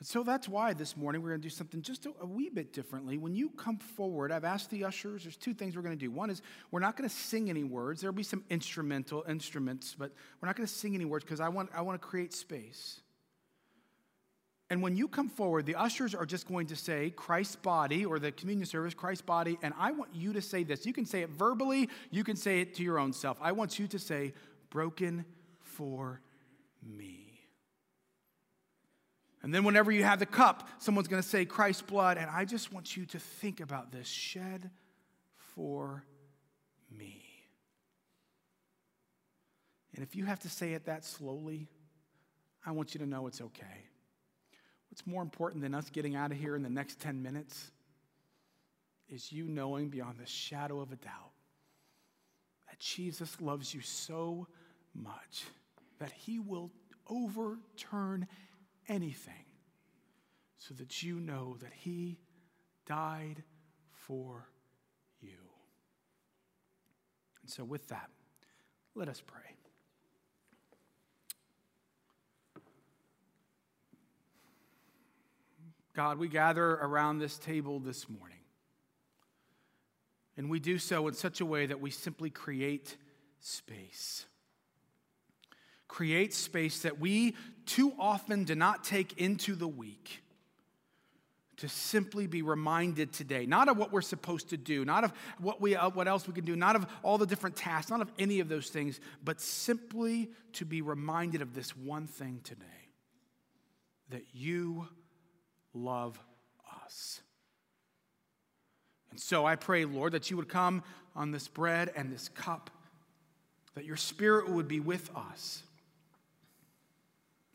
And 0.00 0.08
so 0.08 0.22
that's 0.22 0.48
why 0.48 0.72
this 0.72 0.96
morning 0.96 1.20
we're 1.20 1.28
going 1.28 1.42
to 1.42 1.46
do 1.46 1.54
something 1.54 1.82
just 1.82 2.06
a, 2.06 2.12
a, 2.22 2.26
wee 2.26 2.48
bit 2.48 2.72
differently. 2.72 3.18
When 3.18 3.34
you 3.34 3.50
come 3.50 3.76
forward, 3.76 4.32
I've 4.32 4.44
asked 4.44 4.70
the 4.70 4.84
ushers, 4.84 5.24
there's 5.24 5.36
two 5.36 5.52
things 5.52 5.76
we're 5.76 5.82
going 5.82 5.96
to 5.96 6.00
do. 6.02 6.10
One 6.10 6.30
is 6.30 6.40
we're 6.70 6.80
not 6.80 6.96
going 6.96 7.08
to 7.08 7.14
sing 7.14 7.50
any 7.50 7.64
words. 7.64 8.00
There'll 8.00 8.16
be 8.16 8.22
some 8.22 8.42
instrumental 8.48 9.26
instruments, 9.28 9.94
but 9.96 10.10
we're 10.40 10.46
not 10.46 10.56
going 10.56 10.66
to 10.66 10.72
sing 10.72 10.94
any 10.94 11.04
words 11.04 11.24
because 11.26 11.38
I 11.38 11.50
want, 11.50 11.68
I 11.74 11.82
want 11.82 12.00
to 12.00 12.06
create 12.06 12.32
space. 12.32 13.00
And 14.70 14.82
when 14.82 14.96
you 14.96 15.06
come 15.06 15.28
forward, 15.28 15.66
the 15.66 15.74
ushers 15.74 16.14
are 16.14 16.24
just 16.24 16.48
going 16.48 16.68
to 16.68 16.76
say 16.76 17.10
Christ's 17.10 17.56
body 17.56 18.06
or 18.06 18.18
the 18.18 18.32
communion 18.32 18.64
service, 18.66 18.94
Christ's 18.94 19.22
body. 19.22 19.58
And 19.62 19.74
I 19.78 19.90
want 19.90 20.14
you 20.14 20.32
to 20.32 20.40
say 20.40 20.62
this. 20.62 20.86
You 20.86 20.94
can 20.94 21.04
say 21.04 21.20
it 21.20 21.28
verbally, 21.28 21.90
you 22.10 22.24
can 22.24 22.36
say 22.36 22.60
it 22.60 22.74
to 22.76 22.82
your 22.82 22.98
own 22.98 23.12
self. 23.12 23.36
I 23.42 23.52
want 23.52 23.78
you 23.78 23.86
to 23.88 23.98
say, 23.98 24.32
broken 24.70 25.26
for 25.60 26.22
me. 26.82 27.29
And 29.42 29.54
then, 29.54 29.64
whenever 29.64 29.90
you 29.90 30.04
have 30.04 30.18
the 30.18 30.26
cup, 30.26 30.68
someone's 30.78 31.08
going 31.08 31.22
to 31.22 31.28
say 31.28 31.44
Christ's 31.44 31.82
blood. 31.82 32.18
And 32.18 32.28
I 32.30 32.44
just 32.44 32.72
want 32.72 32.96
you 32.96 33.06
to 33.06 33.18
think 33.18 33.60
about 33.60 33.90
this 33.90 34.06
shed 34.06 34.70
for 35.54 36.04
me. 36.90 37.24
And 39.94 40.04
if 40.04 40.14
you 40.14 40.26
have 40.26 40.40
to 40.40 40.48
say 40.48 40.74
it 40.74 40.86
that 40.86 41.04
slowly, 41.04 41.68
I 42.64 42.72
want 42.72 42.94
you 42.94 43.00
to 43.00 43.06
know 43.06 43.26
it's 43.26 43.40
okay. 43.40 43.84
What's 44.90 45.06
more 45.06 45.22
important 45.22 45.62
than 45.62 45.74
us 45.74 45.88
getting 45.88 46.16
out 46.16 46.32
of 46.32 46.38
here 46.38 46.56
in 46.56 46.62
the 46.62 46.70
next 46.70 47.00
10 47.00 47.22
minutes 47.22 47.70
is 49.08 49.32
you 49.32 49.46
knowing 49.46 49.88
beyond 49.88 50.18
the 50.18 50.26
shadow 50.26 50.80
of 50.80 50.92
a 50.92 50.96
doubt 50.96 51.32
that 52.68 52.78
Jesus 52.78 53.40
loves 53.40 53.72
you 53.72 53.80
so 53.80 54.46
much 54.94 55.44
that 55.98 56.12
he 56.12 56.38
will 56.38 56.70
overturn 57.08 58.26
anything 58.90 59.44
so 60.58 60.74
that 60.74 61.02
you 61.02 61.20
know 61.20 61.56
that 61.60 61.72
He 61.72 62.18
died 62.86 63.42
for 63.88 64.48
you. 65.20 65.38
And 67.40 67.50
so, 67.50 67.64
with 67.64 67.88
that, 67.88 68.10
let 68.94 69.08
us 69.08 69.22
pray. 69.24 69.40
God, 75.94 76.18
we 76.18 76.28
gather 76.28 76.64
around 76.64 77.18
this 77.18 77.38
table 77.38 77.78
this 77.78 78.08
morning. 78.08 78.36
And 80.36 80.48
we 80.48 80.58
do 80.60 80.78
so 80.78 81.06
in 81.08 81.14
such 81.14 81.40
a 81.40 81.46
way 81.46 81.66
that 81.66 81.80
we 81.80 81.90
simply 81.90 82.30
create 82.30 82.96
space 83.40 84.26
create 85.90 86.32
space 86.32 86.82
that 86.82 87.00
we 87.00 87.34
too 87.66 87.92
often 87.98 88.44
do 88.44 88.54
not 88.54 88.84
take 88.84 89.20
into 89.20 89.56
the 89.56 89.66
week 89.66 90.22
to 91.56 91.68
simply 91.68 92.28
be 92.28 92.42
reminded 92.42 93.12
today, 93.12 93.44
not 93.44 93.68
of 93.68 93.76
what 93.76 93.92
we're 93.92 94.00
supposed 94.00 94.50
to 94.50 94.56
do, 94.56 94.84
not 94.84 95.02
of 95.02 95.12
what, 95.40 95.60
we, 95.60 95.74
uh, 95.74 95.90
what 95.90 96.06
else 96.06 96.28
we 96.28 96.32
can 96.32 96.44
do, 96.44 96.54
not 96.54 96.76
of 96.76 96.86
all 97.02 97.18
the 97.18 97.26
different 97.26 97.56
tasks, 97.56 97.90
not 97.90 98.00
of 98.00 98.10
any 98.20 98.38
of 98.38 98.48
those 98.48 98.68
things, 98.70 99.00
but 99.24 99.40
simply 99.40 100.30
to 100.52 100.64
be 100.64 100.80
reminded 100.80 101.42
of 101.42 101.54
this 101.54 101.76
one 101.76 102.06
thing 102.06 102.40
today 102.44 102.64
that 104.10 104.22
you 104.32 104.86
love 105.74 106.18
us. 106.86 107.20
And 109.10 109.18
so 109.18 109.44
I 109.44 109.56
pray, 109.56 109.84
Lord, 109.84 110.12
that 110.12 110.30
you 110.30 110.36
would 110.36 110.48
come 110.48 110.84
on 111.16 111.32
this 111.32 111.48
bread 111.48 111.90
and 111.96 112.12
this 112.12 112.28
cup, 112.28 112.70
that 113.74 113.84
your 113.84 113.96
spirit 113.96 114.48
would 114.48 114.68
be 114.68 114.78
with 114.78 115.10
us 115.16 115.64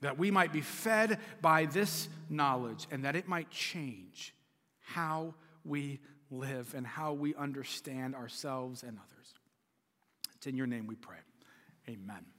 that 0.01 0.17
we 0.17 0.31
might 0.31 0.51
be 0.51 0.61
fed 0.61 1.19
by 1.41 1.65
this 1.65 2.09
knowledge 2.29 2.87
and 2.91 3.05
that 3.05 3.15
it 3.15 3.27
might 3.27 3.49
change 3.49 4.33
how 4.81 5.33
we 5.63 5.99
live 6.29 6.73
and 6.75 6.85
how 6.85 7.13
we 7.13 7.33
understand 7.35 8.15
ourselves 8.15 8.83
and 8.83 8.97
others. 8.97 9.33
It's 10.35 10.47
in 10.47 10.55
your 10.55 10.67
name 10.67 10.87
we 10.87 10.95
pray. 10.95 11.17
Amen. 11.89 12.34